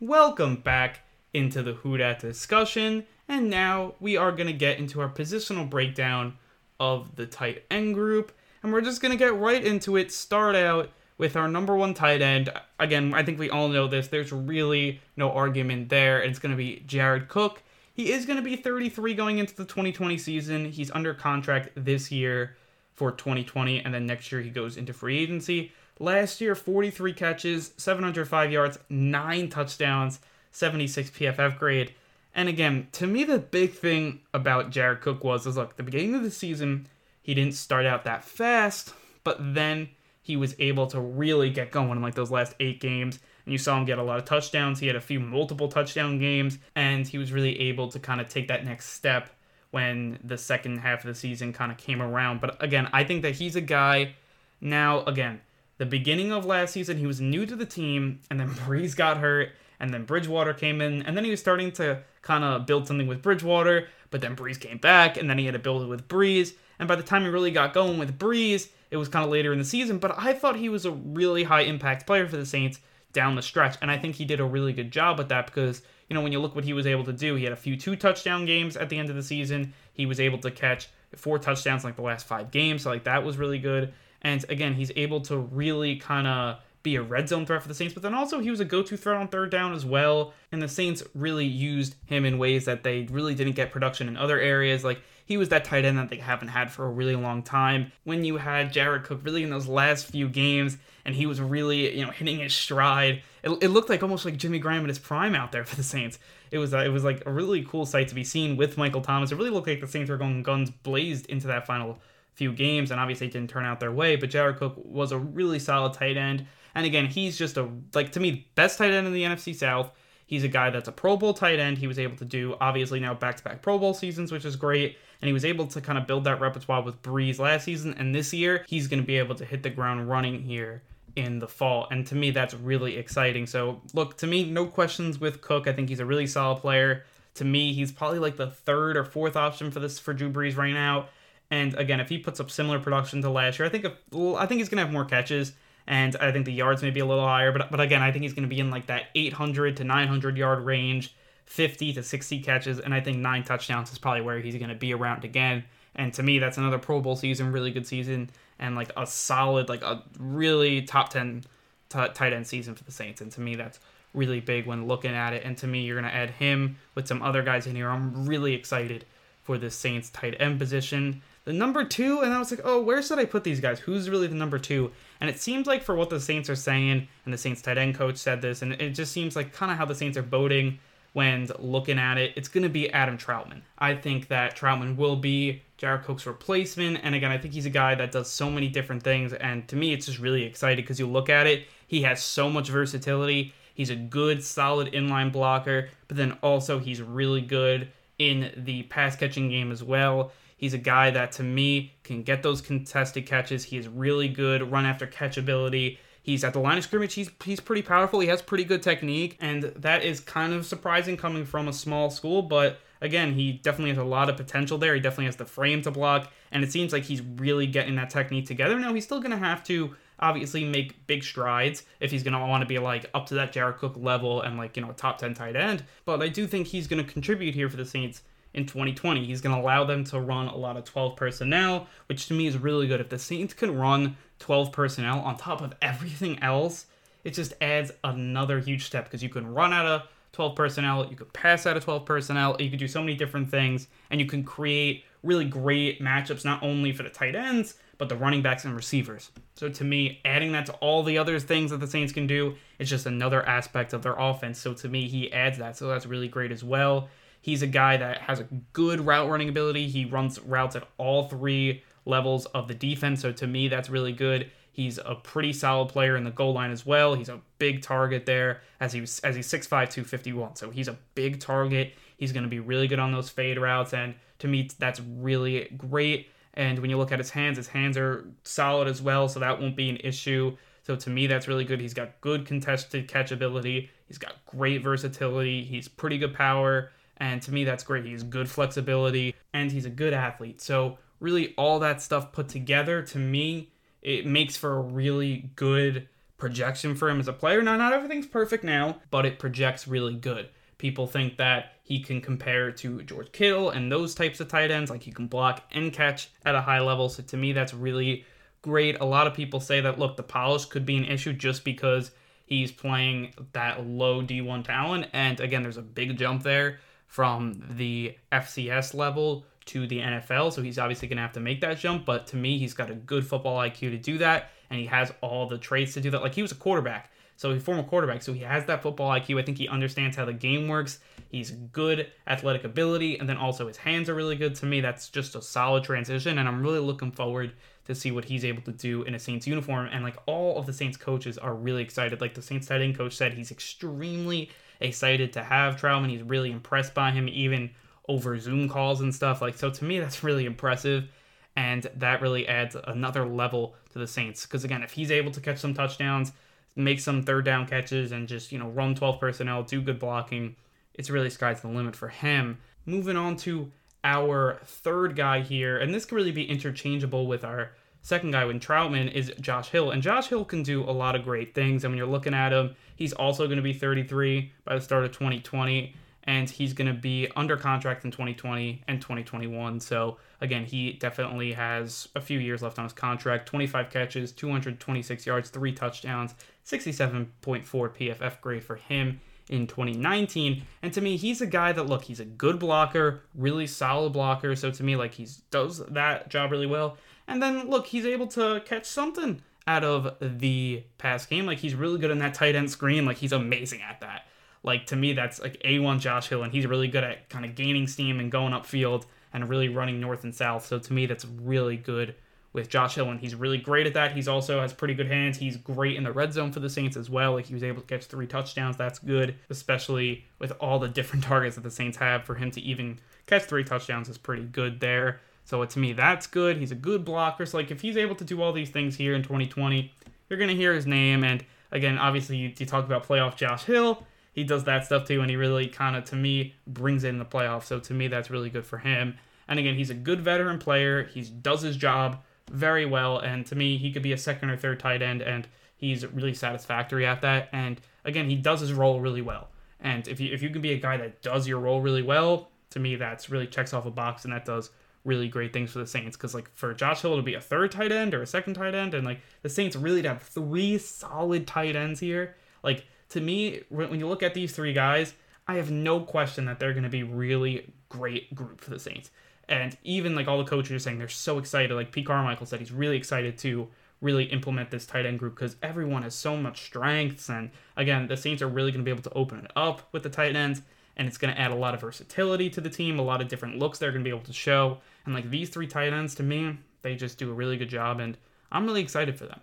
Welcome 0.00 0.56
back 0.56 1.00
into 1.34 1.62
the 1.62 1.74
Who 1.74 1.96
Dat 1.96 2.20
Discussion, 2.20 3.06
and 3.28 3.50
now 3.50 3.94
we 4.00 4.16
are 4.16 4.32
going 4.32 4.46
to 4.46 4.52
get 4.52 4.78
into 4.78 5.00
our 5.00 5.08
positional 5.08 5.68
breakdown 5.68 6.38
of 6.80 7.16
the 7.16 7.26
tight 7.26 7.64
end 7.70 7.94
group, 7.94 8.32
and 8.62 8.72
we're 8.72 8.80
just 8.80 9.00
going 9.00 9.12
to 9.12 9.18
get 9.18 9.38
right 9.38 9.64
into 9.64 9.96
it. 9.96 10.10
Start 10.10 10.56
out 10.56 10.90
with 11.18 11.36
our 11.36 11.48
number 11.48 11.76
one 11.76 11.94
tight 11.94 12.22
end. 12.22 12.50
Again, 12.78 13.14
I 13.14 13.22
think 13.22 13.38
we 13.38 13.50
all 13.50 13.68
know 13.68 13.86
this. 13.86 14.08
There's 14.08 14.32
really 14.32 15.00
no 15.16 15.30
argument 15.30 15.88
there. 15.88 16.20
It's 16.22 16.38
going 16.38 16.52
to 16.52 16.56
be 16.56 16.82
Jared 16.86 17.28
Cook. 17.28 17.62
He 17.94 18.12
is 18.12 18.24
going 18.24 18.38
to 18.38 18.42
be 18.42 18.56
33 18.56 19.14
going 19.14 19.38
into 19.38 19.54
the 19.54 19.64
2020 19.64 20.16
season. 20.18 20.64
He's 20.72 20.90
under 20.90 21.12
contract 21.12 21.70
this 21.74 22.10
year 22.10 22.56
for 22.94 23.12
2020, 23.12 23.84
and 23.84 23.92
then 23.92 24.06
next 24.06 24.32
year 24.32 24.40
he 24.40 24.50
goes 24.50 24.76
into 24.76 24.92
free 24.92 25.18
agency. 25.18 25.72
Last 25.98 26.40
year, 26.40 26.54
43 26.54 27.12
catches, 27.12 27.72
705 27.76 28.50
yards, 28.50 28.78
9 28.88 29.48
touchdowns, 29.50 30.20
76 30.50 31.10
PFF 31.10 31.58
grade. 31.58 31.94
And 32.34 32.48
again, 32.48 32.88
to 32.92 33.06
me, 33.06 33.24
the 33.24 33.38
big 33.38 33.74
thing 33.74 34.20
about 34.32 34.70
Jared 34.70 35.02
Cook 35.02 35.22
was, 35.22 35.46
is 35.46 35.56
look, 35.56 35.76
the 35.76 35.82
beginning 35.82 36.14
of 36.14 36.22
the 36.22 36.30
season, 36.30 36.88
he 37.22 37.34
didn't 37.34 37.54
start 37.54 37.84
out 37.84 38.04
that 38.04 38.24
fast, 38.24 38.94
but 39.22 39.54
then 39.54 39.90
he 40.22 40.36
was 40.36 40.54
able 40.58 40.86
to 40.86 41.00
really 41.00 41.50
get 41.50 41.72
going 41.72 41.90
in 41.90 42.00
like 42.00 42.14
those 42.14 42.30
last 42.30 42.54
eight 42.60 42.80
games. 42.80 43.18
And 43.44 43.52
you 43.52 43.58
saw 43.58 43.76
him 43.76 43.84
get 43.84 43.98
a 43.98 44.02
lot 44.02 44.18
of 44.18 44.24
touchdowns. 44.24 44.78
He 44.78 44.86
had 44.86 44.94
a 44.94 45.00
few 45.00 45.18
multiple 45.18 45.68
touchdown 45.68 46.18
games, 46.18 46.58
and 46.76 47.06
he 47.06 47.18
was 47.18 47.32
really 47.32 47.58
able 47.60 47.88
to 47.88 47.98
kind 47.98 48.20
of 48.20 48.28
take 48.28 48.48
that 48.48 48.64
next 48.64 48.90
step 48.90 49.30
when 49.72 50.18
the 50.22 50.38
second 50.38 50.78
half 50.78 51.00
of 51.00 51.08
the 51.08 51.14
season 51.14 51.52
kind 51.52 51.72
of 51.72 51.78
came 51.78 52.00
around. 52.00 52.40
But 52.40 52.62
again, 52.62 52.88
I 52.92 53.02
think 53.04 53.22
that 53.22 53.34
he's 53.34 53.56
a 53.56 53.60
guy 53.60 54.14
now, 54.60 55.02
again, 55.04 55.40
the 55.78 55.86
beginning 55.86 56.30
of 56.30 56.46
last 56.46 56.72
season, 56.72 56.96
he 56.96 57.06
was 57.06 57.20
new 57.20 57.44
to 57.44 57.56
the 57.56 57.66
team, 57.66 58.20
and 58.30 58.38
then 58.38 58.50
Brees 58.66 58.94
got 58.94 59.16
hurt, 59.16 59.50
and 59.80 59.92
then 59.92 60.04
Bridgewater 60.04 60.54
came 60.54 60.80
in, 60.80 61.02
and 61.02 61.16
then 61.16 61.24
he 61.24 61.30
was 61.30 61.40
starting 61.40 61.72
to 61.72 62.02
kind 62.22 62.44
of 62.44 62.64
build 62.64 62.86
something 62.86 63.08
with 63.08 63.20
Bridgewater, 63.20 63.88
but 64.10 64.20
then 64.20 64.36
Brees 64.36 64.60
came 64.60 64.78
back, 64.78 65.16
and 65.16 65.28
then 65.28 65.38
he 65.38 65.46
had 65.46 65.54
to 65.54 65.58
build 65.58 65.82
it 65.82 65.86
with 65.86 66.06
Brees. 66.06 66.54
And 66.82 66.88
by 66.88 66.96
the 66.96 67.02
time 67.04 67.22
he 67.22 67.28
really 67.28 67.52
got 67.52 67.74
going 67.74 67.96
with 67.96 68.18
Brees, 68.18 68.68
it 68.90 68.96
was 68.96 69.08
kind 69.08 69.24
of 69.24 69.30
later 69.30 69.52
in 69.52 69.60
the 69.60 69.64
season, 69.64 69.98
but 69.98 70.18
I 70.18 70.32
thought 70.32 70.56
he 70.56 70.68
was 70.68 70.84
a 70.84 70.90
really 70.90 71.44
high 71.44 71.60
impact 71.60 72.08
player 72.08 72.26
for 72.26 72.36
the 72.36 72.44
Saints 72.44 72.80
down 73.12 73.36
the 73.36 73.40
stretch. 73.42 73.76
And 73.80 73.88
I 73.88 73.96
think 73.96 74.16
he 74.16 74.24
did 74.24 74.40
a 74.40 74.44
really 74.44 74.72
good 74.72 74.90
job 74.90 75.16
with 75.16 75.28
that 75.28 75.46
because, 75.46 75.82
you 76.08 76.14
know, 76.14 76.22
when 76.22 76.32
you 76.32 76.40
look 76.40 76.56
what 76.56 76.64
he 76.64 76.72
was 76.72 76.84
able 76.84 77.04
to 77.04 77.12
do, 77.12 77.36
he 77.36 77.44
had 77.44 77.52
a 77.52 77.56
few 77.56 77.76
two 77.76 77.94
touchdown 77.94 78.46
games 78.46 78.76
at 78.76 78.88
the 78.88 78.98
end 78.98 79.10
of 79.10 79.14
the 79.14 79.22
season. 79.22 79.72
He 79.92 80.06
was 80.06 80.18
able 80.18 80.38
to 80.38 80.50
catch 80.50 80.88
four 81.14 81.38
touchdowns 81.38 81.84
in 81.84 81.88
like 81.88 81.94
the 81.94 82.02
last 82.02 82.26
five 82.26 82.50
games. 82.50 82.82
So 82.82 82.90
like 82.90 83.04
that 83.04 83.22
was 83.22 83.36
really 83.36 83.60
good. 83.60 83.94
And 84.22 84.44
again, 84.48 84.74
he's 84.74 84.90
able 84.96 85.20
to 85.20 85.36
really 85.36 85.94
kind 85.94 86.26
of 86.26 86.58
be 86.82 86.96
a 86.96 87.02
red 87.02 87.28
zone 87.28 87.46
threat 87.46 87.62
for 87.62 87.68
the 87.68 87.74
Saints, 87.74 87.94
but 87.94 88.02
then 88.02 88.12
also 88.12 88.40
he 88.40 88.50
was 88.50 88.58
a 88.58 88.64
go 88.64 88.82
to 88.82 88.96
threat 88.96 89.18
on 89.18 89.28
third 89.28 89.50
down 89.50 89.72
as 89.72 89.86
well. 89.86 90.34
And 90.50 90.60
the 90.60 90.66
Saints 90.66 91.04
really 91.14 91.46
used 91.46 91.94
him 92.06 92.24
in 92.24 92.38
ways 92.38 92.64
that 92.64 92.82
they 92.82 93.02
really 93.08 93.36
didn't 93.36 93.54
get 93.54 93.70
production 93.70 94.08
in 94.08 94.16
other 94.16 94.40
areas. 94.40 94.82
Like 94.82 95.00
he 95.24 95.36
was 95.36 95.48
that 95.50 95.64
tight 95.64 95.84
end 95.84 95.98
that 95.98 96.08
they 96.08 96.16
haven't 96.16 96.48
had 96.48 96.70
for 96.70 96.84
a 96.84 96.90
really 96.90 97.16
long 97.16 97.42
time. 97.42 97.92
When 98.04 98.24
you 98.24 98.36
had 98.36 98.72
Jared 98.72 99.04
Cook 99.04 99.20
really 99.22 99.42
in 99.42 99.50
those 99.50 99.66
last 99.66 100.06
few 100.06 100.28
games 100.28 100.76
and 101.04 101.14
he 101.14 101.26
was 101.26 101.40
really, 101.40 101.96
you 101.96 102.04
know, 102.04 102.10
hitting 102.10 102.38
his 102.38 102.54
stride, 102.54 103.22
it, 103.42 103.50
it 103.62 103.68
looked 103.68 103.88
like 103.88 104.02
almost 104.02 104.24
like 104.24 104.36
Jimmy 104.36 104.58
Graham 104.58 104.82
in 104.82 104.88
his 104.88 104.98
prime 104.98 105.34
out 105.34 105.52
there 105.52 105.64
for 105.64 105.76
the 105.76 105.82
Saints. 105.82 106.18
It 106.50 106.58
was 106.58 106.74
uh, 106.74 106.78
it 106.78 106.90
was 106.90 107.04
like 107.04 107.22
a 107.26 107.32
really 107.32 107.62
cool 107.64 107.86
sight 107.86 108.08
to 108.08 108.14
be 108.14 108.24
seen 108.24 108.56
with 108.56 108.76
Michael 108.76 109.00
Thomas. 109.00 109.32
It 109.32 109.36
really 109.36 109.50
looked 109.50 109.68
like 109.68 109.80
the 109.80 109.88
Saints 109.88 110.10
were 110.10 110.18
going 110.18 110.42
guns 110.42 110.70
blazed 110.70 111.26
into 111.26 111.46
that 111.46 111.66
final 111.66 111.98
few 112.34 112.52
games, 112.52 112.90
and 112.90 113.00
obviously 113.00 113.26
it 113.26 113.32
didn't 113.32 113.50
turn 113.50 113.64
out 113.64 113.80
their 113.80 113.92
way. 113.92 114.16
But 114.16 114.30
Jared 114.30 114.56
Cook 114.56 114.74
was 114.76 115.12
a 115.12 115.18
really 115.18 115.58
solid 115.58 115.94
tight 115.94 116.16
end, 116.16 116.46
and 116.74 116.84
again, 116.86 117.06
he's 117.06 117.38
just 117.38 117.56
a 117.56 117.68
like 117.94 118.12
to 118.12 118.20
me 118.20 118.48
best 118.54 118.78
tight 118.78 118.90
end 118.92 119.06
in 119.06 119.12
the 119.12 119.22
NFC 119.22 119.54
South. 119.54 119.90
He's 120.26 120.44
a 120.44 120.48
guy 120.48 120.70
that's 120.70 120.88
a 120.88 120.92
Pro 120.92 121.16
Bowl 121.16 121.34
tight 121.34 121.58
end. 121.58 121.78
He 121.78 121.86
was 121.86 121.98
able 121.98 122.16
to 122.16 122.24
do 122.24 122.56
obviously 122.60 123.00
now 123.00 123.14
back 123.14 123.36
to 123.36 123.44
back 123.44 123.60
Pro 123.60 123.78
Bowl 123.78 123.94
seasons, 123.94 124.32
which 124.32 124.44
is 124.44 124.56
great. 124.56 124.96
And 125.22 125.28
he 125.28 125.32
was 125.32 125.44
able 125.44 125.66
to 125.68 125.80
kind 125.80 125.96
of 125.96 126.06
build 126.06 126.24
that 126.24 126.40
repertoire 126.40 126.82
with 126.82 127.00
Brees 127.00 127.38
last 127.38 127.64
season. 127.64 127.94
And 127.96 128.14
this 128.14 128.34
year, 128.34 128.66
he's 128.68 128.88
going 128.88 129.00
to 129.00 129.06
be 129.06 129.16
able 129.16 129.36
to 129.36 129.44
hit 129.44 129.62
the 129.62 129.70
ground 129.70 130.08
running 130.08 130.42
here 130.42 130.82
in 131.16 131.38
the 131.38 131.48
fall. 131.48 131.86
And 131.90 132.06
to 132.08 132.14
me, 132.14 132.30
that's 132.30 132.54
really 132.54 132.96
exciting. 132.96 133.46
So, 133.46 133.80
look, 133.94 134.18
to 134.18 134.26
me, 134.26 134.44
no 134.44 134.66
questions 134.66 135.20
with 135.20 135.40
Cook. 135.40 135.66
I 135.66 135.72
think 135.72 135.88
he's 135.88 136.00
a 136.00 136.06
really 136.06 136.26
solid 136.26 136.60
player. 136.60 137.04
To 137.36 137.44
me, 137.44 137.72
he's 137.72 137.92
probably 137.92 138.18
like 138.18 138.36
the 138.36 138.48
third 138.48 138.96
or 138.96 139.04
fourth 139.04 139.36
option 139.36 139.70
for 139.70 139.80
this 139.80 139.98
for 139.98 140.12
Drew 140.12 140.30
Brees 140.30 140.56
right 140.56 140.74
now. 140.74 141.06
And 141.50 141.74
again, 141.74 142.00
if 142.00 142.08
he 142.08 142.18
puts 142.18 142.40
up 142.40 142.50
similar 142.50 142.78
production 142.78 143.22
to 143.22 143.30
last 143.30 143.58
year, 143.58 143.66
I 143.66 143.70
think 143.70 143.84
if, 143.84 143.92
I 144.36 144.46
think 144.46 144.58
he's 144.58 144.68
gonna 144.68 144.82
have 144.82 144.92
more 144.92 145.04
catches 145.04 145.52
and 145.86 146.14
I 146.16 146.32
think 146.32 146.46
the 146.46 146.52
yards 146.52 146.82
may 146.82 146.90
be 146.90 147.00
a 147.00 147.06
little 147.06 147.24
higher. 147.24 147.52
But 147.52 147.70
but 147.70 147.80
again, 147.80 148.02
I 148.02 148.12
think 148.12 148.22
he's 148.22 148.32
going 148.32 148.48
to 148.48 148.54
be 148.54 148.60
in 148.60 148.70
like 148.70 148.86
that 148.86 149.06
800 149.14 149.76
to 149.78 149.84
900 149.84 150.36
yard 150.36 150.64
range, 150.64 151.14
50 151.52 151.92
to 151.92 152.02
60 152.02 152.40
catches, 152.40 152.80
and 152.80 152.94
I 152.94 153.00
think 153.00 153.18
nine 153.18 153.44
touchdowns 153.44 153.92
is 153.92 153.98
probably 153.98 154.22
where 154.22 154.40
he's 154.40 154.56
going 154.56 154.70
to 154.70 154.74
be 154.74 154.94
around 154.94 155.24
again. 155.24 155.64
And 155.94 156.12
to 156.14 156.22
me, 156.22 156.38
that's 156.38 156.56
another 156.56 156.78
Pro 156.78 157.00
Bowl 157.00 157.14
season, 157.14 157.52
really 157.52 157.70
good 157.70 157.86
season, 157.86 158.30
and 158.58 158.74
like 158.74 158.90
a 158.96 159.06
solid, 159.06 159.68
like 159.68 159.82
a 159.82 160.02
really 160.18 160.82
top 160.82 161.10
10 161.10 161.44
t- 161.90 162.08
tight 162.14 162.32
end 162.32 162.46
season 162.46 162.74
for 162.74 162.84
the 162.84 162.92
Saints. 162.92 163.20
And 163.20 163.30
to 163.32 163.40
me, 163.42 163.54
that's 163.54 163.78
really 164.14 164.40
big 164.40 164.66
when 164.66 164.86
looking 164.86 165.12
at 165.12 165.34
it. 165.34 165.44
And 165.44 165.56
to 165.58 165.66
me, 165.66 165.82
you're 165.82 166.00
going 166.00 166.10
to 166.10 166.16
add 166.16 166.30
him 166.30 166.78
with 166.94 167.06
some 167.06 167.22
other 167.22 167.42
guys 167.42 167.66
in 167.66 167.76
here. 167.76 167.90
I'm 167.90 168.26
really 168.26 168.54
excited 168.54 169.04
for 169.42 169.58
the 169.58 169.70
Saints 169.70 170.08
tight 170.08 170.36
end 170.40 170.58
position 170.58 171.20
the 171.44 171.52
number 171.52 171.84
two, 171.84 172.20
and 172.20 172.32
I 172.32 172.38
was 172.38 172.50
like, 172.52 172.60
oh, 172.64 172.80
where 172.80 173.02
should 173.02 173.18
I 173.18 173.24
put 173.24 173.42
these 173.42 173.60
guys? 173.60 173.80
Who's 173.80 174.08
really 174.08 174.28
the 174.28 174.34
number 174.34 174.58
two? 174.58 174.92
And 175.20 175.28
it 175.28 175.40
seems 175.40 175.66
like 175.66 175.82
for 175.82 175.96
what 175.96 176.08
the 176.08 176.20
Saints 176.20 176.48
are 176.48 176.56
saying, 176.56 177.08
and 177.24 177.34
the 177.34 177.38
Saints 177.38 177.60
tight 177.62 177.78
end 177.78 177.96
coach 177.96 178.16
said 178.16 178.40
this, 178.40 178.62
and 178.62 178.72
it 178.74 178.90
just 178.90 179.12
seems 179.12 179.34
like 179.34 179.52
kind 179.52 179.72
of 179.72 179.78
how 179.78 179.84
the 179.84 179.94
Saints 179.94 180.16
are 180.16 180.22
voting 180.22 180.78
when 181.12 181.48
looking 181.58 181.98
at 181.98 182.18
it, 182.18 182.32
it's 182.36 182.48
going 182.48 182.62
to 182.62 182.68
be 182.68 182.90
Adam 182.90 183.18
Trautman. 183.18 183.62
I 183.78 183.94
think 183.94 184.28
that 184.28 184.56
Troutman 184.56 184.96
will 184.96 185.16
be 185.16 185.62
Jared 185.76 186.04
Cook's 186.04 186.26
replacement, 186.26 187.00
and 187.02 187.14
again, 187.14 187.30
I 187.30 187.38
think 187.38 187.54
he's 187.54 187.66
a 187.66 187.70
guy 187.70 187.94
that 187.94 188.12
does 188.12 188.30
so 188.30 188.50
many 188.50 188.68
different 188.68 189.02
things, 189.02 189.32
and 189.32 189.66
to 189.68 189.76
me, 189.76 189.92
it's 189.92 190.06
just 190.06 190.18
really 190.18 190.44
exciting 190.44 190.82
because 190.82 190.98
you 190.98 191.06
look 191.06 191.28
at 191.28 191.46
it, 191.46 191.66
he 191.86 192.02
has 192.02 192.22
so 192.22 192.48
much 192.48 192.68
versatility. 192.68 193.52
He's 193.74 193.90
a 193.90 193.96
good, 193.96 194.42
solid 194.42 194.92
inline 194.92 195.32
blocker, 195.32 195.88
but 196.08 196.16
then 196.16 196.32
also 196.42 196.78
he's 196.78 197.02
really 197.02 197.40
good 197.40 197.88
in 198.18 198.52
the 198.56 198.84
pass 198.84 199.16
catching 199.16 199.48
game 199.48 199.72
as 199.72 199.82
well. 199.82 200.32
He's 200.56 200.74
a 200.74 200.78
guy 200.78 201.10
that 201.10 201.32
to 201.32 201.42
me 201.42 201.92
can 202.04 202.22
get 202.22 202.42
those 202.42 202.60
contested 202.60 203.26
catches. 203.26 203.64
He 203.64 203.76
is 203.76 203.88
really 203.88 204.28
good 204.28 204.70
run 204.70 204.86
after 204.86 205.06
catch 205.06 205.36
ability. 205.36 205.98
He's 206.22 206.44
at 206.44 206.52
the 206.52 206.60
line 206.60 206.78
of 206.78 206.84
scrimmage. 206.84 207.14
He's 207.14 207.30
he's 207.44 207.60
pretty 207.60 207.82
powerful. 207.82 208.20
He 208.20 208.28
has 208.28 208.40
pretty 208.40 208.64
good 208.64 208.82
technique, 208.82 209.36
and 209.40 209.64
that 209.64 210.04
is 210.04 210.20
kind 210.20 210.52
of 210.52 210.64
surprising 210.64 211.16
coming 211.16 211.44
from 211.44 211.66
a 211.66 211.72
small 211.72 212.10
school. 212.10 212.42
But 212.42 212.78
again, 213.00 213.34
he 213.34 213.52
definitely 213.52 213.90
has 213.90 213.98
a 213.98 214.04
lot 214.04 214.30
of 214.30 214.36
potential 214.36 214.78
there. 214.78 214.94
He 214.94 215.00
definitely 215.00 215.26
has 215.26 215.36
the 215.36 215.44
frame 215.44 215.82
to 215.82 215.90
block, 215.90 216.30
and 216.52 216.62
it 216.62 216.70
seems 216.70 216.92
like 216.92 217.02
he's 217.02 217.20
really 217.20 217.66
getting 217.66 217.96
that 217.96 218.10
technique 218.10 218.46
together. 218.46 218.78
Now 218.78 218.94
he's 218.94 219.04
still 219.04 219.18
going 219.18 219.32
to 219.32 219.36
have 219.36 219.64
to 219.64 219.96
obviously 220.20 220.64
make 220.64 221.04
big 221.08 221.24
strides 221.24 221.82
if 221.98 222.12
he's 222.12 222.22
going 222.22 222.32
to 222.32 222.38
want 222.38 222.62
to 222.62 222.66
be 222.66 222.78
like 222.78 223.10
up 223.12 223.26
to 223.26 223.34
that 223.34 223.52
Jared 223.52 223.78
Cook 223.78 223.94
level 223.96 224.42
and 224.42 224.56
like 224.56 224.76
you 224.76 224.82
know 224.84 224.92
top 224.92 225.18
ten 225.18 225.34
tight 225.34 225.56
end. 225.56 225.82
But 226.04 226.22
I 226.22 226.28
do 226.28 226.46
think 226.46 226.68
he's 226.68 226.86
going 226.86 227.04
to 227.04 227.12
contribute 227.12 227.54
here 227.54 227.68
for 227.68 227.76
the 227.76 227.84
Saints 227.84 228.22
in 228.54 228.66
2020. 228.66 229.24
He's 229.24 229.40
going 229.40 229.54
to 229.54 229.62
allow 229.62 229.84
them 229.84 230.04
to 230.04 230.20
run 230.20 230.48
a 230.48 230.56
lot 230.56 230.76
of 230.76 230.84
12 230.84 231.16
personnel, 231.16 231.86
which 232.06 232.26
to 232.28 232.34
me 232.34 232.46
is 232.46 232.56
really 232.56 232.86
good. 232.86 233.00
If 233.00 233.08
the 233.08 233.18
Saints 233.18 233.54
can 233.54 233.76
run 233.76 234.16
12 234.38 234.72
personnel 234.72 235.20
on 235.20 235.36
top 235.36 235.60
of 235.60 235.72
everything 235.80 236.38
else, 236.42 236.86
it 237.24 237.34
just 237.34 237.54
adds 237.60 237.92
another 238.04 238.60
huge 238.60 238.84
step 238.84 239.04
because 239.04 239.22
you 239.22 239.28
can 239.28 239.46
run 239.52 239.72
out 239.72 239.86
of 239.86 240.02
12 240.32 240.56
personnel, 240.56 241.06
you 241.08 241.16
could 241.16 241.32
pass 241.32 241.66
out 241.66 241.76
of 241.76 241.84
12 241.84 242.04
personnel, 242.06 242.56
you 242.58 242.70
could 242.70 242.78
do 242.78 242.88
so 242.88 243.00
many 243.00 243.14
different 243.14 243.50
things, 243.50 243.88
and 244.10 244.20
you 244.20 244.26
can 244.26 244.42
create 244.42 245.04
really 245.22 245.44
great 245.44 246.00
matchups 246.00 246.44
not 246.44 246.62
only 246.62 246.92
for 246.92 247.02
the 247.02 247.10
tight 247.10 247.36
ends, 247.36 247.76
but 247.98 248.08
the 248.08 248.16
running 248.16 248.42
backs 248.42 248.64
and 248.64 248.74
receivers. 248.74 249.30
So 249.54 249.68
to 249.68 249.84
me, 249.84 250.20
adding 250.24 250.52
that 250.52 250.66
to 250.66 250.72
all 250.74 251.02
the 251.02 251.18
other 251.18 251.38
things 251.38 251.70
that 251.70 251.78
the 251.78 251.86
Saints 251.86 252.12
can 252.12 252.26
do, 252.26 252.56
it's 252.78 252.90
just 252.90 253.06
another 253.06 253.46
aspect 253.46 253.92
of 253.92 254.02
their 254.02 254.18
offense. 254.18 254.58
So 254.58 254.74
to 254.74 254.88
me, 254.88 255.08
he 255.08 255.32
adds 255.32 255.58
that. 255.58 255.76
So 255.76 255.86
that's 255.86 256.06
really 256.06 256.28
great 256.28 256.50
as 256.50 256.64
well. 256.64 257.08
He's 257.42 257.60
a 257.60 257.66
guy 257.66 257.98
that 257.98 258.22
has 258.22 258.40
a 258.40 258.48
good 258.72 259.04
route 259.04 259.28
running 259.28 259.50
ability. 259.50 259.88
He 259.88 260.06
runs 260.06 260.40
routes 260.40 260.76
at 260.76 260.88
all 260.96 261.24
three 261.28 261.82
levels 262.06 262.46
of 262.46 262.68
the 262.68 262.74
defense. 262.74 263.20
So 263.20 263.32
to 263.32 263.46
me, 263.46 263.68
that's 263.68 263.90
really 263.90 264.12
good. 264.12 264.50
He's 264.70 264.98
a 264.98 265.14
pretty 265.16 265.52
solid 265.52 265.90
player 265.90 266.16
in 266.16 266.24
the 266.24 266.30
goal 266.30 266.54
line 266.54 266.70
as 266.70 266.86
well. 266.86 267.14
He's 267.14 267.28
a 267.28 267.40
big 267.58 267.82
target 267.82 268.24
there 268.24 268.62
as 268.80 268.94
he's 268.94 269.20
as 269.20 269.36
he's 269.36 269.46
6'5", 269.46 269.68
251. 269.68 270.56
So 270.56 270.70
he's 270.70 270.88
a 270.88 270.96
big 271.14 271.40
target. 271.40 271.92
He's 272.16 272.32
going 272.32 272.44
to 272.44 272.48
be 272.48 272.60
really 272.60 272.88
good 272.88 272.98
on 272.98 273.12
those 273.12 273.28
fade 273.28 273.58
routes, 273.58 273.92
and 273.92 274.14
to 274.38 274.48
me, 274.48 274.70
that's 274.78 275.00
really 275.00 275.74
great. 275.76 276.28
And 276.54 276.78
when 276.78 276.88
you 276.88 276.96
look 276.96 277.12
at 277.12 277.18
his 277.18 277.30
hands, 277.30 277.56
his 277.56 277.68
hands 277.68 277.96
are 277.98 278.30
solid 278.44 278.88
as 278.88 279.02
well, 279.02 279.28
so 279.28 279.40
that 279.40 279.60
won't 279.60 279.76
be 279.76 279.90
an 279.90 279.98
issue. 279.98 280.56
So 280.84 280.96
to 280.96 281.10
me, 281.10 281.26
that's 281.26 281.48
really 281.48 281.64
good. 281.64 281.80
He's 281.80 281.94
got 281.94 282.20
good 282.20 282.46
contested 282.46 283.08
catch 283.08 283.32
ability. 283.32 283.90
He's 284.06 284.18
got 284.18 284.44
great 284.46 284.82
versatility. 284.82 285.64
He's 285.64 285.88
pretty 285.88 286.18
good 286.18 286.34
power. 286.34 286.90
And 287.22 287.40
to 287.42 287.52
me, 287.52 287.62
that's 287.62 287.84
great. 287.84 288.04
He 288.04 288.10
has 288.10 288.24
good 288.24 288.50
flexibility 288.50 289.36
and 289.54 289.70
he's 289.70 289.84
a 289.84 289.90
good 289.90 290.12
athlete. 290.12 290.60
So, 290.60 290.98
really, 291.20 291.54
all 291.56 291.78
that 291.78 292.02
stuff 292.02 292.32
put 292.32 292.48
together, 292.48 293.00
to 293.00 293.18
me, 293.18 293.70
it 294.02 294.26
makes 294.26 294.56
for 294.56 294.72
a 294.72 294.80
really 294.80 295.52
good 295.54 296.08
projection 296.36 296.96
for 296.96 297.08
him 297.08 297.20
as 297.20 297.28
a 297.28 297.32
player. 297.32 297.62
Now, 297.62 297.76
not 297.76 297.92
everything's 297.92 298.26
perfect 298.26 298.64
now, 298.64 298.98
but 299.12 299.24
it 299.24 299.38
projects 299.38 299.86
really 299.86 300.16
good. 300.16 300.48
People 300.78 301.06
think 301.06 301.36
that 301.36 301.74
he 301.84 302.00
can 302.00 302.20
compare 302.20 302.72
to 302.72 303.04
George 303.04 303.30
Kittle 303.30 303.70
and 303.70 303.90
those 303.90 304.16
types 304.16 304.40
of 304.40 304.48
tight 304.48 304.72
ends, 304.72 304.90
like 304.90 305.04
he 305.04 305.12
can 305.12 305.28
block 305.28 305.62
and 305.70 305.92
catch 305.92 306.28
at 306.44 306.56
a 306.56 306.60
high 306.60 306.80
level. 306.80 307.08
So, 307.08 307.22
to 307.22 307.36
me, 307.36 307.52
that's 307.52 307.72
really 307.72 308.24
great. 308.62 309.00
A 309.00 309.04
lot 309.04 309.28
of 309.28 309.34
people 309.34 309.60
say 309.60 309.80
that, 309.80 309.96
look, 309.96 310.16
the 310.16 310.24
polish 310.24 310.64
could 310.64 310.84
be 310.84 310.96
an 310.96 311.04
issue 311.04 311.32
just 311.32 311.62
because 311.62 312.10
he's 312.46 312.72
playing 312.72 313.32
that 313.52 313.86
low 313.86 314.22
D1 314.22 314.64
talent. 314.64 315.06
And 315.12 315.38
again, 315.38 315.62
there's 315.62 315.76
a 315.76 315.82
big 315.82 316.18
jump 316.18 316.42
there 316.42 316.80
from 317.12 317.62
the 317.76 318.16
FCS 318.32 318.94
level 318.94 319.44
to 319.66 319.86
the 319.86 319.98
NFL. 319.98 320.50
So 320.50 320.62
he's 320.62 320.78
obviously 320.78 321.08
going 321.08 321.18
to 321.18 321.22
have 321.22 321.34
to 321.34 321.40
make 321.40 321.60
that 321.60 321.78
jump. 321.78 322.06
But 322.06 322.26
to 322.28 322.36
me, 322.36 322.56
he's 322.56 322.72
got 322.72 322.90
a 322.90 322.94
good 322.94 323.26
football 323.26 323.58
IQ 323.58 323.90
to 323.90 323.98
do 323.98 324.16
that. 324.16 324.48
And 324.70 324.80
he 324.80 324.86
has 324.86 325.12
all 325.20 325.46
the 325.46 325.58
traits 325.58 325.92
to 325.92 326.00
do 326.00 326.10
that. 326.10 326.22
Like 326.22 326.32
he 326.32 326.40
was 326.40 326.52
a 326.52 326.54
quarterback. 326.54 327.12
So 327.36 327.52
he's 327.52 327.60
a 327.60 327.64
former 327.66 327.82
quarterback. 327.82 328.22
So 328.22 328.32
he 328.32 328.40
has 328.40 328.64
that 328.64 328.82
football 328.82 329.10
IQ. 329.10 329.38
I 329.38 329.44
think 329.44 329.58
he 329.58 329.68
understands 329.68 330.16
how 330.16 330.24
the 330.24 330.32
game 330.32 330.68
works. 330.68 331.00
He's 331.28 331.50
good 331.50 332.10
athletic 332.26 332.64
ability. 332.64 333.18
And 333.18 333.28
then 333.28 333.36
also 333.36 333.68
his 333.68 333.76
hands 333.76 334.08
are 334.08 334.14
really 334.14 334.36
good. 334.36 334.54
To 334.54 334.66
me, 334.66 334.80
that's 334.80 335.10
just 335.10 335.36
a 335.36 335.42
solid 335.42 335.84
transition. 335.84 336.38
And 336.38 336.48
I'm 336.48 336.62
really 336.62 336.78
looking 336.78 337.12
forward 337.12 337.52
to 337.84 337.94
see 337.94 338.10
what 338.10 338.24
he's 338.24 338.46
able 338.46 338.62
to 338.62 338.72
do 338.72 339.02
in 339.02 339.14
a 339.14 339.18
Saints 339.18 339.46
uniform. 339.46 339.90
And 339.92 340.02
like 340.02 340.16
all 340.24 340.56
of 340.56 340.64
the 340.64 340.72
Saints 340.72 340.96
coaches 340.96 341.36
are 341.36 341.54
really 341.54 341.82
excited. 341.82 342.22
Like 342.22 342.32
the 342.32 342.40
Saints 342.40 342.68
head 342.68 342.96
coach 342.96 343.14
said, 343.14 343.34
he's 343.34 343.50
extremely 343.50 344.48
excited 344.82 345.32
to 345.34 345.42
have 345.42 345.76
Trautman. 345.76 346.10
He's 346.10 346.22
really 346.22 346.50
impressed 346.50 346.94
by 346.94 347.10
him, 347.10 347.28
even 347.28 347.70
over 348.08 348.38
Zoom 348.38 348.68
calls 348.68 349.00
and 349.00 349.14
stuff. 349.14 349.40
Like 349.40 349.56
so, 349.56 349.70
to 349.70 349.84
me, 349.84 349.98
that's 350.00 350.24
really 350.24 350.44
impressive, 350.44 351.08
and 351.56 351.86
that 351.96 352.20
really 352.20 352.46
adds 352.48 352.76
another 352.84 353.24
level 353.26 353.74
to 353.92 353.98
the 353.98 354.06
Saints. 354.06 354.46
Because 354.46 354.64
again, 354.64 354.82
if 354.82 354.92
he's 354.92 355.10
able 355.10 355.30
to 355.32 355.40
catch 355.40 355.58
some 355.58 355.74
touchdowns, 355.74 356.32
make 356.76 357.00
some 357.00 357.22
third 357.22 357.44
down 357.44 357.66
catches, 357.66 358.12
and 358.12 358.28
just 358.28 358.52
you 358.52 358.58
know 358.58 358.68
run 358.68 358.94
12 358.94 359.20
personnel, 359.20 359.62
do 359.62 359.80
good 359.80 359.98
blocking, 359.98 360.56
it's 360.94 361.10
really 361.10 361.30
sky's 361.30 361.60
the 361.60 361.68
limit 361.68 361.96
for 361.96 362.08
him. 362.08 362.58
Moving 362.84 363.16
on 363.16 363.36
to 363.38 363.70
our 364.04 364.58
third 364.64 365.14
guy 365.14 365.40
here, 365.40 365.78
and 365.78 365.94
this 365.94 366.04
can 366.04 366.16
really 366.16 366.32
be 366.32 366.48
interchangeable 366.48 367.26
with 367.26 367.44
our 367.44 367.72
second 368.02 368.32
guy 368.32 368.44
when 368.44 368.60
Trautman 368.60 369.10
is 369.10 369.32
Josh 369.40 369.70
Hill. 369.70 369.90
And 369.90 370.02
Josh 370.02 370.28
Hill 370.28 370.44
can 370.44 370.62
do 370.62 370.82
a 370.82 370.92
lot 370.92 371.16
of 371.16 371.24
great 371.24 371.54
things. 371.54 371.84
And 371.84 371.92
when 371.92 371.98
you're 371.98 372.06
looking 372.06 372.34
at 372.34 372.52
him, 372.52 372.74
he's 372.96 373.12
also 373.12 373.46
going 373.46 373.56
to 373.56 373.62
be 373.62 373.72
33 373.72 374.52
by 374.64 374.74
the 374.74 374.80
start 374.80 375.04
of 375.04 375.12
2020. 375.12 375.94
And 376.24 376.48
he's 376.48 376.72
going 376.72 376.86
to 376.86 377.00
be 377.00 377.28
under 377.34 377.56
contract 377.56 378.04
in 378.04 378.12
2020 378.12 378.84
and 378.86 379.00
2021. 379.00 379.80
So, 379.80 380.18
again, 380.40 380.64
he 380.64 380.92
definitely 380.92 381.52
has 381.52 382.08
a 382.14 382.20
few 382.20 382.38
years 382.38 382.62
left 382.62 382.78
on 382.78 382.84
his 382.84 382.92
contract 382.92 383.46
25 383.46 383.90
catches, 383.90 384.30
226 384.30 385.26
yards, 385.26 385.50
three 385.50 385.72
touchdowns, 385.72 386.34
67.4 386.64 387.32
PFF 387.64 388.40
grade 388.40 388.62
for 388.62 388.76
him 388.76 389.20
in 389.48 389.66
2019. 389.66 390.62
And 390.82 390.92
to 390.92 391.00
me, 391.00 391.16
he's 391.16 391.40
a 391.40 391.46
guy 391.46 391.72
that 391.72 391.84
look, 391.84 392.04
he's 392.04 392.20
a 392.20 392.24
good 392.24 392.58
blocker, 392.58 393.22
really 393.34 393.66
solid 393.66 394.12
blocker. 394.12 394.54
So 394.54 394.70
to 394.70 394.82
me, 394.82 394.94
like 394.94 395.14
he 395.14 395.26
does 395.50 395.78
that 395.86 396.28
job 396.28 396.52
really 396.52 396.66
well. 396.66 396.96
And 397.32 397.42
then 397.42 397.70
look, 397.70 397.86
he's 397.86 398.04
able 398.04 398.26
to 398.28 398.62
catch 398.66 398.84
something 398.84 399.40
out 399.66 399.84
of 399.84 400.16
the 400.20 400.84
pass 400.98 401.24
game. 401.24 401.46
Like 401.46 401.58
he's 401.58 401.74
really 401.74 401.98
good 401.98 402.10
in 402.10 402.18
that 402.18 402.34
tight 402.34 402.54
end 402.54 402.70
screen. 402.70 403.06
Like 403.06 403.16
he's 403.16 403.32
amazing 403.32 403.80
at 403.80 404.00
that. 404.02 404.26
Like 404.62 404.84
to 404.88 404.96
me, 404.96 405.14
that's 405.14 405.40
like 405.40 405.54
A1 405.62 405.98
Josh 405.98 406.28
Hill, 406.28 406.42
and 406.42 406.52
he's 406.52 406.66
really 406.66 406.88
good 406.88 407.02
at 407.02 407.30
kind 407.30 407.46
of 407.46 407.54
gaining 407.54 407.86
steam 407.86 408.20
and 408.20 408.30
going 408.30 408.52
upfield 408.52 409.06
and 409.32 409.48
really 409.48 409.70
running 409.70 409.98
north 409.98 410.24
and 410.24 410.34
south. 410.34 410.66
So 410.66 410.78
to 410.78 410.92
me, 410.92 411.06
that's 411.06 411.24
really 411.24 411.78
good 411.78 412.14
with 412.52 412.68
Josh 412.68 412.96
Hill, 412.96 413.08
and 413.08 413.18
he's 413.18 413.34
really 413.34 413.56
great 413.56 413.86
at 413.86 413.94
that. 413.94 414.12
He's 414.12 414.28
also 414.28 414.60
has 414.60 414.74
pretty 414.74 414.92
good 414.92 415.06
hands. 415.06 415.38
He's 415.38 415.56
great 415.56 415.96
in 415.96 416.04
the 416.04 416.12
red 416.12 416.34
zone 416.34 416.52
for 416.52 416.60
the 416.60 416.68
Saints 416.68 416.98
as 416.98 417.08
well. 417.08 417.32
Like 417.32 417.46
he 417.46 417.54
was 417.54 417.62
able 417.62 417.80
to 417.80 417.86
catch 417.86 418.04
three 418.04 418.26
touchdowns. 418.26 418.76
That's 418.76 418.98
good, 418.98 419.36
especially 419.48 420.26
with 420.38 420.52
all 420.60 420.78
the 420.78 420.88
different 420.88 421.24
targets 421.32 421.56
that 421.56 421.62
the 421.62 421.70
Saints 421.70 421.96
have. 421.96 422.24
For 422.24 422.34
him 422.34 422.50
to 422.50 422.60
even 422.60 422.98
catch 423.24 423.44
three 423.44 423.64
touchdowns 423.64 424.10
is 424.10 424.18
pretty 424.18 424.44
good 424.44 424.80
there. 424.80 425.22
So 425.44 425.64
to 425.64 425.78
me, 425.78 425.92
that's 425.92 426.26
good. 426.26 426.56
He's 426.56 426.72
a 426.72 426.76
good 426.76 427.04
blocker. 427.04 427.46
So 427.46 427.58
like 427.58 427.70
if 427.70 427.80
he's 427.80 427.96
able 427.96 428.14
to 428.16 428.24
do 428.24 428.42
all 428.42 428.52
these 428.52 428.70
things 428.70 428.96
here 428.96 429.14
in 429.14 429.22
2020, 429.22 429.92
you're 430.28 430.38
gonna 430.38 430.52
hear 430.52 430.72
his 430.72 430.86
name. 430.86 431.24
And 431.24 431.44
again, 431.70 431.98
obviously 431.98 432.36
you, 432.36 432.52
you 432.56 432.66
talk 432.66 432.84
about 432.84 433.06
playoff 433.06 433.36
Josh 433.36 433.64
Hill. 433.64 434.04
He 434.32 434.44
does 434.44 434.64
that 434.64 434.86
stuff 434.86 435.06
too, 435.06 435.20
and 435.20 435.28
he 435.28 435.36
really 435.36 435.66
kind 435.66 435.94
of 435.94 436.04
to 436.06 436.16
me 436.16 436.54
brings 436.66 437.04
it 437.04 437.10
in 437.10 437.18
the 437.18 437.24
playoffs. 437.24 437.64
So 437.64 437.78
to 437.80 437.92
me, 437.92 438.08
that's 438.08 438.30
really 438.30 438.48
good 438.48 438.64
for 438.64 438.78
him. 438.78 439.18
And 439.46 439.58
again, 439.58 439.74
he's 439.74 439.90
a 439.90 439.94
good 439.94 440.22
veteran 440.22 440.58
player. 440.58 441.04
He 441.04 441.22
does 441.22 441.60
his 441.60 441.76
job 441.76 442.22
very 442.50 442.86
well. 442.86 443.18
And 443.18 443.44
to 443.46 443.54
me, 443.54 443.76
he 443.76 443.92
could 443.92 444.02
be 444.02 444.12
a 444.12 444.18
second 444.18 444.50
or 444.50 444.56
third 444.56 444.80
tight 444.80 445.02
end, 445.02 445.20
and 445.20 445.46
he's 445.76 446.06
really 446.06 446.34
satisfactory 446.34 447.04
at 447.04 447.20
that. 447.22 447.48
And 447.52 447.80
again, 448.04 448.30
he 448.30 448.36
does 448.36 448.60
his 448.60 448.72
role 448.72 449.00
really 449.00 449.22
well. 449.22 449.48
And 449.80 450.06
if 450.08 450.20
you 450.20 450.32
if 450.32 450.42
you 450.42 450.50
can 450.50 450.62
be 450.62 450.72
a 450.72 450.78
guy 450.78 450.96
that 450.96 451.22
does 451.22 451.48
your 451.48 451.58
role 451.58 451.80
really 451.80 452.02
well, 452.02 452.50
to 452.70 452.80
me, 452.80 452.96
that's 452.96 453.28
really 453.28 453.46
checks 453.46 453.74
off 453.74 453.84
a 453.84 453.90
box, 453.90 454.24
and 454.24 454.32
that 454.32 454.44
does 454.44 454.70
really 455.04 455.28
great 455.28 455.52
things 455.52 455.72
for 455.72 455.78
the 455.78 455.86
Saints. 455.86 456.16
Because 456.16 456.34
like 456.34 456.50
for 456.54 456.72
Josh 456.74 457.02
Hill 457.02 457.16
to 457.16 457.22
be 457.22 457.34
a 457.34 457.40
third 457.40 457.72
tight 457.72 457.92
end 457.92 458.14
or 458.14 458.22
a 458.22 458.26
second 458.26 458.54
tight 458.54 458.74
end, 458.74 458.94
and 458.94 459.04
like 459.06 459.20
the 459.42 459.48
Saints 459.48 459.76
really 459.76 460.02
to 460.02 460.08
have 460.08 460.22
three 460.22 460.78
solid 460.78 461.46
tight 461.46 461.76
ends 461.76 462.00
here, 462.00 462.36
like 462.62 462.86
to 463.10 463.20
me, 463.20 463.62
when 463.68 463.98
you 463.98 464.08
look 464.08 464.22
at 464.22 464.34
these 464.34 464.52
three 464.52 464.72
guys, 464.72 465.14
I 465.46 465.54
have 465.54 465.70
no 465.70 466.00
question 466.00 466.44
that 466.46 466.58
they're 466.58 466.72
going 466.72 466.84
to 466.84 466.88
be 466.88 467.02
really 467.02 467.72
great 467.88 468.34
group 468.34 468.60
for 468.60 468.70
the 468.70 468.78
Saints. 468.78 469.10
And 469.48 469.76
even 469.84 470.14
like 470.14 470.28
all 470.28 470.38
the 470.38 470.44
coaches 470.44 470.72
are 470.72 470.78
saying 470.78 470.98
they're 470.98 471.08
so 471.08 471.38
excited. 471.38 471.74
Like 471.74 471.92
Pete 471.92 472.06
Carmichael 472.06 472.46
said, 472.46 472.60
he's 472.60 472.72
really 472.72 472.96
excited 472.96 473.36
to 473.38 473.68
really 474.00 474.24
implement 474.24 474.70
this 474.70 474.86
tight 474.86 475.04
end 475.04 475.18
group 475.18 475.34
because 475.34 475.56
everyone 475.62 476.02
has 476.02 476.14
so 476.14 476.36
much 476.36 476.62
strengths. 476.62 477.28
And 477.28 477.50
again, 477.76 478.06
the 478.06 478.16
Saints 478.16 478.40
are 478.40 478.48
really 478.48 478.70
going 478.70 478.80
to 478.80 478.84
be 478.84 478.90
able 478.90 479.02
to 479.02 479.12
open 479.14 479.40
it 479.40 479.50
up 479.56 479.88
with 479.92 480.02
the 480.02 480.10
tight 480.10 480.36
ends. 480.36 480.62
And 480.96 481.08
it's 481.08 481.18
going 481.18 481.34
to 481.34 481.40
add 481.40 481.50
a 481.50 481.56
lot 481.56 481.74
of 481.74 481.80
versatility 481.80 482.50
to 482.50 482.60
the 482.60 482.70
team, 482.70 482.98
a 482.98 483.02
lot 483.02 483.20
of 483.20 483.28
different 483.28 483.58
looks 483.58 483.78
they're 483.78 483.92
going 483.92 484.04
to 484.04 484.08
be 484.08 484.14
able 484.14 484.26
to 484.26 484.32
show. 484.32 484.78
And 485.04 485.14
like 485.14 485.30
these 485.30 485.50
three 485.50 485.66
tight 485.66 485.92
ends, 485.92 486.14
to 486.16 486.22
me, 486.22 486.58
they 486.82 486.94
just 486.94 487.18
do 487.18 487.30
a 487.30 487.34
really 487.34 487.56
good 487.56 487.68
job. 487.68 488.00
And 488.00 488.16
I'm 488.50 488.66
really 488.66 488.82
excited 488.82 489.18
for 489.18 489.26
them. 489.26 489.40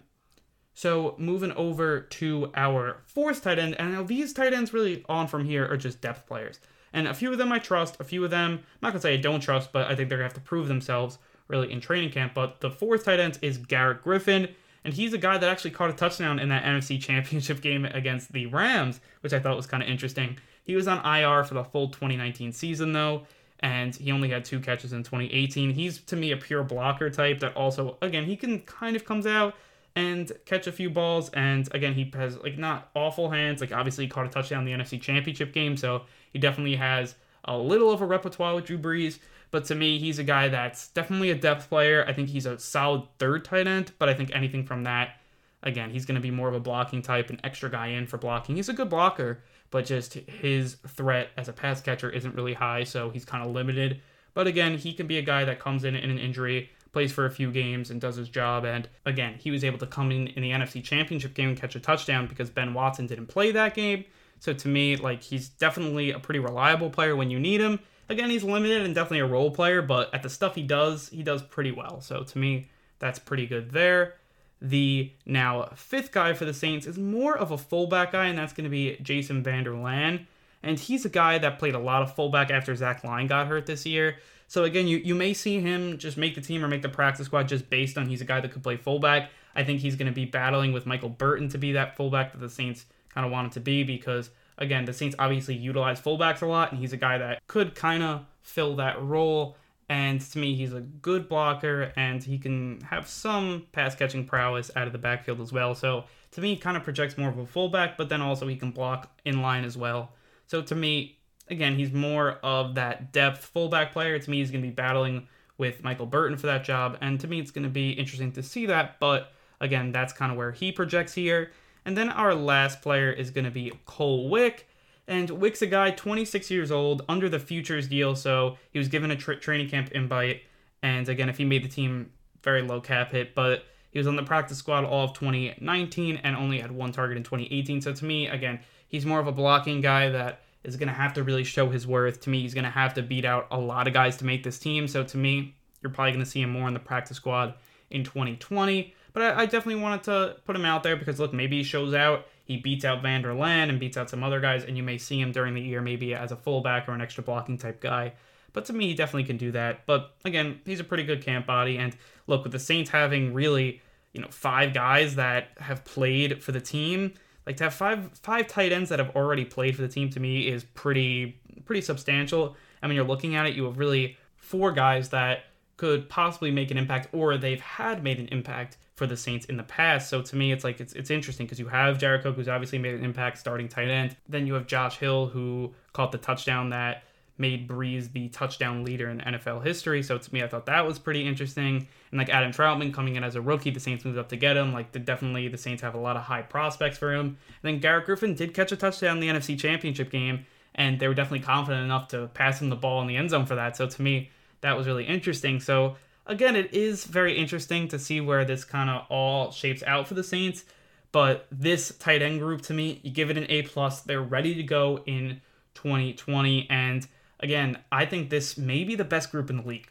So 0.73 1.15
moving 1.17 1.51
over 1.53 1.99
to 1.99 2.51
our 2.55 3.01
fourth 3.05 3.43
tight 3.43 3.59
end, 3.59 3.75
and 3.79 3.93
now 3.93 4.03
these 4.03 4.31
tight 4.31 4.53
ends 4.53 4.73
really 4.73 5.03
on 5.09 5.27
from 5.27 5.45
here 5.45 5.65
are 5.69 5.77
just 5.77 5.99
depth 5.99 6.25
players. 6.25 6.59
And 6.93 7.07
a 7.07 7.13
few 7.13 7.31
of 7.31 7.37
them 7.37 7.51
I 7.51 7.59
trust, 7.59 7.97
a 7.99 8.03
few 8.03 8.23
of 8.23 8.31
them, 8.31 8.51
I'm 8.53 8.63
not 8.81 8.93
to 8.93 8.99
say 8.99 9.13
I 9.13 9.17
don't 9.17 9.41
trust, 9.41 9.71
but 9.73 9.87
I 9.91 9.95
think 9.95 10.09
they're 10.09 10.19
to 10.19 10.23
have 10.23 10.33
to 10.35 10.39
prove 10.39 10.67
themselves 10.67 11.17
really 11.47 11.71
in 11.71 11.81
training 11.81 12.11
camp. 12.11 12.33
But 12.33 12.61
the 12.61 12.71
fourth 12.71 13.05
tight 13.05 13.19
end 13.19 13.39
is 13.41 13.57
Garrett 13.57 14.03
Griffin. 14.03 14.49
And 14.85 14.93
he's 14.93 15.13
a 15.13 15.17
guy 15.17 15.37
that 15.37 15.49
actually 15.49 15.71
caught 15.71 15.89
a 15.89 15.93
touchdown 15.93 16.39
in 16.39 16.49
that 16.49 16.63
NFC 16.63 17.01
Championship 17.01 17.61
game 17.61 17.85
against 17.85 18.31
the 18.31 18.45
Rams, 18.45 19.01
which 19.21 19.33
I 19.33 19.39
thought 19.39 19.57
was 19.57 19.67
kind 19.67 19.83
of 19.83 19.89
interesting. 19.89 20.37
He 20.63 20.75
was 20.75 20.87
on 20.87 21.05
IR 21.05 21.43
for 21.43 21.55
the 21.55 21.63
full 21.63 21.89
2019 21.89 22.53
season, 22.53 22.93
though, 22.93 23.25
and 23.59 23.95
he 23.95 24.11
only 24.11 24.29
had 24.29 24.45
two 24.45 24.59
catches 24.59 24.93
in 24.93 25.03
2018. 25.03 25.73
He's, 25.73 25.99
to 26.03 26.15
me, 26.15 26.31
a 26.31 26.37
pure 26.37 26.63
blocker 26.63 27.09
type 27.09 27.39
that 27.41 27.55
also, 27.55 27.97
again, 28.01 28.25
he 28.25 28.35
can 28.35 28.59
kind 28.61 28.95
of 28.95 29.03
comes 29.05 29.25
out 29.25 29.55
and 29.95 30.31
catch 30.45 30.67
a 30.67 30.71
few 30.71 30.89
balls. 30.89 31.29
And 31.29 31.67
again, 31.73 31.93
he 31.93 32.09
has 32.13 32.37
like 32.37 32.57
not 32.57 32.89
awful 32.95 33.29
hands. 33.29 33.61
Like 33.61 33.73
obviously, 33.73 34.05
he 34.05 34.09
caught 34.09 34.25
a 34.25 34.29
touchdown 34.29 34.65
in 34.67 34.77
the 34.77 34.83
NFC 34.83 34.99
Championship 35.01 35.53
game, 35.53 35.75
so 35.75 36.03
he 36.31 36.39
definitely 36.39 36.77
has 36.77 37.15
a 37.45 37.57
little 37.57 37.91
of 37.91 38.01
a 38.01 38.05
repertoire 38.05 38.55
with 38.55 38.65
Drew 38.65 38.77
Brees. 38.77 39.19
But 39.51 39.65
to 39.65 39.75
me, 39.75 39.97
he's 39.99 40.19
a 40.19 40.23
guy 40.23 40.47
that's 40.47 40.89
definitely 40.89 41.31
a 41.31 41.35
depth 41.35 41.69
player. 41.69 42.05
I 42.07 42.13
think 42.13 42.29
he's 42.29 42.45
a 42.45 42.59
solid 42.59 43.03
third 43.17 43.43
tight 43.43 43.67
end, 43.67 43.91
but 43.97 44.07
I 44.07 44.13
think 44.13 44.29
anything 44.33 44.63
from 44.63 44.83
that, 44.83 45.17
again, 45.63 45.89
he's 45.89 46.05
going 46.05 46.15
to 46.15 46.21
be 46.21 46.31
more 46.31 46.47
of 46.47 46.53
a 46.53 46.59
blocking 46.59 47.01
type, 47.01 47.31
an 47.31 47.39
extra 47.43 47.69
guy 47.69 47.87
in 47.87 48.05
for 48.05 48.17
blocking. 48.17 48.55
He's 48.55 48.69
a 48.69 48.73
good 48.73 48.89
blocker, 48.89 49.43
but 49.71 49.85
just 49.85 50.13
his 50.13 50.77
threat 50.87 51.29
as 51.37 51.47
a 51.47 51.53
pass 51.53 51.81
catcher 51.81 52.09
isn't 52.09 52.35
really 52.35 52.53
high, 52.53 52.83
so 52.83 53.09
he's 53.09 53.25
kind 53.25 53.45
of 53.45 53.53
limited. 53.53 54.01
But 54.33 54.47
again, 54.47 54.77
he 54.77 54.93
can 54.93 55.07
be 55.07 55.17
a 55.17 55.21
guy 55.21 55.45
that 55.45 55.59
comes 55.59 55.83
in 55.83 55.95
in 55.95 56.09
an 56.09 56.19
injury 56.19 56.69
plays 56.91 57.11
for 57.11 57.25
a 57.25 57.31
few 57.31 57.51
games 57.51 57.91
and 57.91 58.01
does 58.01 58.15
his 58.15 58.29
job. 58.29 58.65
And 58.65 58.87
again, 59.05 59.35
he 59.37 59.51
was 59.51 59.63
able 59.63 59.77
to 59.79 59.85
come 59.85 60.11
in 60.11 60.27
in 60.27 60.41
the 60.41 60.51
NFC 60.51 60.83
Championship 60.83 61.33
game 61.33 61.49
and 61.49 61.57
catch 61.57 61.75
a 61.75 61.79
touchdown 61.79 62.27
because 62.27 62.49
Ben 62.49 62.73
Watson 62.73 63.07
didn't 63.07 63.27
play 63.27 63.51
that 63.51 63.75
game. 63.75 64.05
So 64.39 64.53
to 64.53 64.67
me, 64.67 64.95
like 64.95 65.21
he's 65.21 65.49
definitely 65.49 66.11
a 66.11 66.19
pretty 66.19 66.39
reliable 66.39 66.89
player 66.89 67.15
when 67.15 67.29
you 67.29 67.39
need 67.39 67.61
him. 67.61 67.79
Again, 68.07 68.29
he's 68.29 68.43
limited 68.43 68.81
and 68.81 68.95
definitely 68.95 69.19
a 69.19 69.27
role 69.27 69.51
player, 69.51 69.81
but 69.83 70.11
at 70.13 70.23
the 70.23 70.29
stuff 70.29 70.55
he 70.55 70.63
does, 70.63 71.09
he 71.09 71.21
does 71.21 71.43
pretty 71.43 71.71
well. 71.71 72.01
So 72.01 72.23
to 72.23 72.37
me, 72.37 72.69
that's 72.97 73.19
pretty 73.19 73.45
good 73.45 73.71
there. 73.71 74.15
The 74.61 75.11
now 75.25 75.71
fifth 75.75 76.11
guy 76.11 76.33
for 76.33 76.45
the 76.45 76.53
Saints 76.53 76.85
is 76.85 76.97
more 76.97 77.37
of 77.37 77.51
a 77.51 77.57
fullback 77.57 78.11
guy, 78.11 78.27
and 78.27 78.37
that's 78.37 78.53
going 78.53 78.65
to 78.65 78.69
be 78.69 78.97
Jason 79.01 79.41
Vander 79.41 79.71
Laan. 79.71 80.25
And 80.61 80.77
he's 80.77 81.05
a 81.05 81.09
guy 81.09 81.37
that 81.37 81.59
played 81.59 81.75
a 81.75 81.79
lot 81.79 82.01
of 82.01 82.13
fullback 82.13 82.51
after 82.51 82.75
Zach 82.75 83.03
Line 83.03 83.27
got 83.27 83.47
hurt 83.47 83.65
this 83.65 83.85
year. 83.85 84.17
So 84.47 84.63
again, 84.63 84.87
you, 84.87 84.97
you 84.97 85.15
may 85.15 85.33
see 85.33 85.61
him 85.61 85.97
just 85.97 86.17
make 86.17 86.35
the 86.35 86.41
team 86.41 86.65
or 86.65 86.67
make 86.67 86.81
the 86.81 86.89
practice 86.89 87.27
squad 87.27 87.47
just 87.47 87.69
based 87.69 87.97
on 87.97 88.07
he's 88.07 88.19
a 88.19 88.25
guy 88.25 88.41
that 88.41 88.51
could 88.51 88.63
play 88.63 88.75
fullback. 88.75 89.29
I 89.55 89.63
think 89.63 89.79
he's 89.79 89.95
going 89.95 90.07
to 90.07 90.13
be 90.13 90.25
battling 90.25 90.73
with 90.73 90.85
Michael 90.85 91.09
Burton 91.09 91.49
to 91.49 91.57
be 91.57 91.73
that 91.73 91.95
fullback 91.95 92.33
that 92.33 92.39
the 92.39 92.49
Saints 92.49 92.85
kind 93.13 93.25
of 93.25 93.31
want 93.31 93.45
him 93.45 93.51
to 93.51 93.59
be 93.59 93.83
because 93.83 94.31
again, 94.57 94.85
the 94.85 94.93
Saints 94.93 95.15
obviously 95.17 95.55
utilize 95.55 95.99
fullbacks 95.99 96.41
a 96.41 96.45
lot, 96.45 96.71
and 96.71 96.79
he's 96.79 96.93
a 96.93 96.97
guy 96.97 97.17
that 97.17 97.45
could 97.47 97.75
kind 97.75 98.03
of 98.03 98.25
fill 98.41 98.75
that 98.75 99.01
role. 99.01 99.57
And 99.89 100.21
to 100.21 100.37
me, 100.37 100.55
he's 100.55 100.73
a 100.73 100.81
good 100.81 101.27
blocker, 101.27 101.91
and 101.95 102.23
he 102.23 102.37
can 102.37 102.79
have 102.81 103.07
some 103.07 103.65
pass 103.71 103.95
catching 103.95 104.23
prowess 104.23 104.69
out 104.75 104.85
of 104.85 104.93
the 104.93 104.99
backfield 104.99 105.41
as 105.41 105.51
well. 105.51 105.73
So 105.73 106.05
to 106.31 106.41
me, 106.41 106.49
he 106.49 106.57
kind 106.57 106.77
of 106.77 106.83
projects 106.83 107.17
more 107.17 107.29
of 107.29 107.39
a 107.39 107.45
fullback, 107.45 107.97
but 107.97 108.07
then 108.07 108.21
also 108.21 108.47
he 108.47 108.55
can 108.55 108.69
block 108.69 109.19
in 109.25 109.41
line 109.41 109.65
as 109.65 109.75
well. 109.75 110.11
So 110.45 110.61
to 110.61 110.75
me, 110.75 111.17
again, 111.49 111.75
he's 111.75 111.91
more 111.91 112.33
of 112.43 112.75
that 112.75 113.11
depth 113.11 113.45
fullback 113.45 113.91
player. 113.91 114.19
To 114.19 114.29
me, 114.29 114.37
he's 114.37 114.51
going 114.51 114.61
to 114.61 114.67
be 114.67 114.73
battling 114.73 115.27
with 115.57 115.83
Michael 115.83 116.05
Burton 116.05 116.37
for 116.37 116.47
that 116.47 116.63
job, 116.63 116.97
and 117.01 117.19
to 117.19 117.27
me, 117.27 117.39
it's 117.39 117.51
going 117.51 117.63
to 117.63 117.69
be 117.69 117.91
interesting 117.91 118.31
to 118.33 118.43
see 118.43 118.67
that. 118.67 118.99
But 118.99 119.33
again, 119.59 119.91
that's 119.91 120.13
kind 120.13 120.31
of 120.31 120.37
where 120.37 120.51
he 120.51 120.71
projects 120.71 121.13
here. 121.13 121.51
And 121.83 121.97
then 121.97 122.09
our 122.09 122.35
last 122.35 122.81
player 122.83 123.11
is 123.11 123.31
going 123.31 123.45
to 123.45 123.51
be 123.51 123.73
Cole 123.85 124.29
Wick. 124.29 124.68
And 125.09 125.27
Wick's 125.31 125.63
a 125.63 125.67
guy 125.67 125.89
26 125.89 126.51
years 126.51 126.69
old 126.69 127.01
under 127.09 127.27
the 127.29 127.39
futures 127.39 127.87
deal, 127.87 128.15
so 128.15 128.57
he 128.71 128.77
was 128.77 128.87
given 128.87 129.09
a 129.09 129.15
tra- 129.15 129.39
training 129.39 129.67
camp 129.67 129.91
invite. 129.91 130.43
And 130.83 131.09
again, 131.09 131.29
if 131.29 131.37
he 131.39 131.45
made 131.45 131.63
the 131.63 131.67
team, 131.67 132.11
very 132.43 132.61
low 132.61 132.79
cap 132.79 133.11
hit, 133.11 133.33
but 133.33 133.65
he 133.89 133.97
was 133.97 134.05
on 134.05 134.15
the 134.15 134.23
practice 134.23 134.59
squad 134.59 134.85
all 134.85 135.05
of 135.05 135.13
2019 135.13 136.17
and 136.17 136.35
only 136.35 136.59
had 136.59 136.71
one 136.71 136.91
target 136.91 137.17
in 137.17 137.23
2018. 137.23 137.81
So 137.81 137.91
to 137.91 138.05
me, 138.05 138.27
again, 138.27 138.59
he's 138.87 139.03
more 139.03 139.19
of 139.19 139.25
a 139.25 139.31
blocking 139.31 139.81
guy 139.81 140.09
that 140.09 140.41
is 140.63 140.77
going 140.77 140.89
to 140.89 140.93
have 140.93 141.13
to 141.13 141.23
really 141.23 141.43
show 141.43 141.71
his 141.71 141.87
worth. 141.87 142.21
To 142.21 142.29
me, 142.29 142.41
he's 142.41 142.53
going 142.53 142.65
to 142.65 142.69
have 142.69 142.93
to 142.93 143.01
beat 143.01 143.25
out 143.25 143.47
a 143.49 143.57
lot 143.57 143.87
of 143.87 143.95
guys 143.95 144.15
to 144.17 144.25
make 144.25 144.43
this 144.43 144.59
team. 144.59 144.87
So 144.87 145.03
to 145.03 145.17
me, 145.17 145.55
you're 145.81 145.91
probably 145.91 146.11
going 146.11 146.23
to 146.23 146.29
see 146.29 146.43
him 146.43 146.51
more 146.51 146.67
in 146.67 146.75
the 146.75 146.79
practice 146.79 147.17
squad 147.17 147.55
in 147.89 148.03
2020. 148.03 148.93
But 149.13 149.23
I, 149.23 149.41
I, 149.41 149.45
definitely 149.45 149.81
wanted 149.81 150.03
to 150.03 150.35
put 150.45 150.55
him 150.55 150.65
out 150.65 150.83
there 150.83 150.95
because 150.95 151.19
look, 151.19 151.33
maybe 151.33 151.57
he 151.57 151.63
shows 151.63 151.93
out, 151.93 152.27
he 152.45 152.57
beats 152.57 152.85
out 152.85 153.01
Vander 153.01 153.33
Laan 153.33 153.69
and 153.69 153.79
beats 153.79 153.97
out 153.97 154.09
some 154.09 154.23
other 154.23 154.39
guys, 154.39 154.63
and 154.63 154.77
you 154.77 154.83
may 154.83 154.97
see 154.97 155.19
him 155.19 155.31
during 155.31 155.53
the 155.53 155.61
year 155.61 155.81
maybe 155.81 156.13
as 156.13 156.31
a 156.31 156.35
fullback 156.35 156.87
or 156.87 156.93
an 156.93 157.01
extra 157.01 157.23
blocking 157.23 157.57
type 157.57 157.81
guy. 157.81 158.13
But 158.53 158.65
to 158.65 158.73
me, 158.73 158.87
he 158.87 158.93
definitely 158.93 159.25
can 159.25 159.37
do 159.37 159.51
that. 159.51 159.85
But 159.85 160.15
again, 160.25 160.61
he's 160.65 160.79
a 160.79 160.83
pretty 160.83 161.03
good 161.03 161.23
camp 161.23 161.45
body. 161.45 161.77
And 161.77 161.95
look, 162.27 162.43
with 162.43 162.51
the 162.51 162.59
Saints 162.59 162.89
having 162.89 163.33
really, 163.33 163.81
you 164.13 164.21
know, 164.21 164.27
five 164.29 164.73
guys 164.73 165.15
that 165.15 165.49
have 165.59 165.85
played 165.85 166.41
for 166.43 166.51
the 166.51 166.61
team, 166.61 167.13
like 167.45 167.57
to 167.57 167.65
have 167.65 167.73
five 167.73 168.11
five 168.21 168.47
tight 168.47 168.71
ends 168.71 168.89
that 168.89 168.99
have 168.99 169.15
already 169.15 169.45
played 169.45 169.75
for 169.75 169.81
the 169.81 169.87
team 169.87 170.09
to 170.11 170.19
me 170.19 170.47
is 170.47 170.63
pretty 170.63 171.39
pretty 171.65 171.81
substantial. 171.81 172.55
I 172.81 172.87
mean, 172.87 172.95
you're 172.95 173.05
looking 173.05 173.35
at 173.35 173.45
it, 173.45 173.55
you 173.55 173.65
have 173.65 173.77
really 173.77 174.17
four 174.37 174.71
guys 174.71 175.09
that 175.09 175.45
could 175.77 176.09
possibly 176.09 176.51
make 176.51 176.71
an 176.71 176.77
impact, 176.77 177.07
or 177.13 177.37
they've 177.37 177.61
had 177.61 178.03
made 178.03 178.19
an 178.19 178.27
impact 178.27 178.77
for 178.99 179.07
the 179.07 179.17
Saints 179.17 179.45
in 179.45 179.55
the 179.55 179.63
past. 179.63 180.09
So 180.09 180.21
to 180.21 180.35
me, 180.35 180.51
it's 180.51 180.65
like 180.65 180.81
it's 180.81 180.93
it's 180.93 181.09
interesting 181.09 181.45
because 181.45 181.57
you 181.57 181.69
have 181.69 181.97
Jared 181.97 182.21
Cook, 182.21 182.35
who's 182.35 182.49
obviously 182.49 182.77
made 182.77 182.93
an 182.93 183.03
impact 183.03 183.37
starting 183.39 183.69
tight 183.69 183.87
end. 183.87 184.15
Then 184.27 184.45
you 184.45 184.53
have 184.55 184.67
Josh 184.67 184.97
Hill, 184.97 185.27
who 185.27 185.73
caught 185.93 186.11
the 186.11 186.17
touchdown 186.17 186.69
that 186.71 187.03
made 187.37 187.69
Brees 187.69 188.11
the 188.11 188.27
touchdown 188.27 188.83
leader 188.83 189.09
in 189.09 189.19
NFL 189.19 189.65
history. 189.65 190.03
So 190.03 190.17
to 190.17 190.33
me, 190.33 190.43
I 190.43 190.47
thought 190.49 190.65
that 190.65 190.85
was 190.85 190.99
pretty 190.99 191.25
interesting. 191.25 191.87
And 192.11 192.17
like 192.17 192.27
Adam 192.27 192.51
Trautman 192.51 192.93
coming 192.93 193.15
in 193.15 193.23
as 193.23 193.35
a 193.35 193.41
rookie, 193.41 193.71
the 193.71 193.79
Saints 193.79 194.03
moved 194.03 194.17
up 194.17 194.27
to 194.29 194.35
get 194.35 194.57
him. 194.57 194.73
Like 194.73 194.91
the, 194.91 194.99
definitely 194.99 195.47
the 195.47 195.57
Saints 195.57 195.81
have 195.81 195.95
a 195.95 195.99
lot 195.99 196.17
of 196.17 196.23
high 196.23 196.41
prospects 196.41 196.97
for 196.97 197.13
him. 197.13 197.25
And 197.27 197.37
then 197.63 197.79
Garrett 197.79 198.05
Griffin 198.05 198.35
did 198.35 198.53
catch 198.53 198.73
a 198.73 198.75
touchdown 198.75 199.17
in 199.17 199.21
the 199.21 199.29
NFC 199.29 199.57
Championship 199.57 200.11
game, 200.11 200.45
and 200.75 200.99
they 200.99 201.07
were 201.07 201.13
definitely 201.13 201.45
confident 201.45 201.85
enough 201.85 202.09
to 202.09 202.27
pass 202.33 202.61
him 202.61 202.69
the 202.69 202.75
ball 202.75 203.01
in 203.01 203.07
the 203.07 203.15
end 203.15 203.29
zone 203.29 203.45
for 203.45 203.55
that. 203.55 203.77
So 203.77 203.87
to 203.87 204.01
me, 204.01 204.31
that 204.59 204.75
was 204.75 204.85
really 204.85 205.05
interesting. 205.05 205.61
So 205.61 205.95
again, 206.25 206.55
it 206.55 206.73
is 206.73 207.05
very 207.05 207.37
interesting 207.37 207.87
to 207.89 207.99
see 207.99 208.21
where 208.21 208.45
this 208.45 208.63
kind 208.63 208.89
of 208.89 209.05
all 209.09 209.51
shapes 209.51 209.83
out 209.83 210.07
for 210.07 210.13
the 210.13 210.23
Saints. 210.23 210.63
But 211.11 211.47
this 211.51 211.97
tight 211.97 212.21
end 212.21 212.39
group 212.39 212.61
to 212.63 212.73
me, 212.73 212.99
you 213.03 213.11
give 213.11 213.29
it 213.29 213.37
an 213.37 213.47
A 213.49 213.63
plus. 213.63 214.01
They're 214.01 214.21
ready 214.21 214.53
to 214.55 214.63
go 214.63 215.01
in 215.05 215.41
2020. 215.73 216.67
And 216.69 217.07
again, 217.39 217.79
I 217.91 218.05
think 218.05 218.29
this 218.29 218.57
may 218.57 218.83
be 218.83 218.95
the 218.95 219.03
best 219.03 219.31
group 219.31 219.49
in 219.49 219.57
the 219.57 219.67
league. 219.67 219.89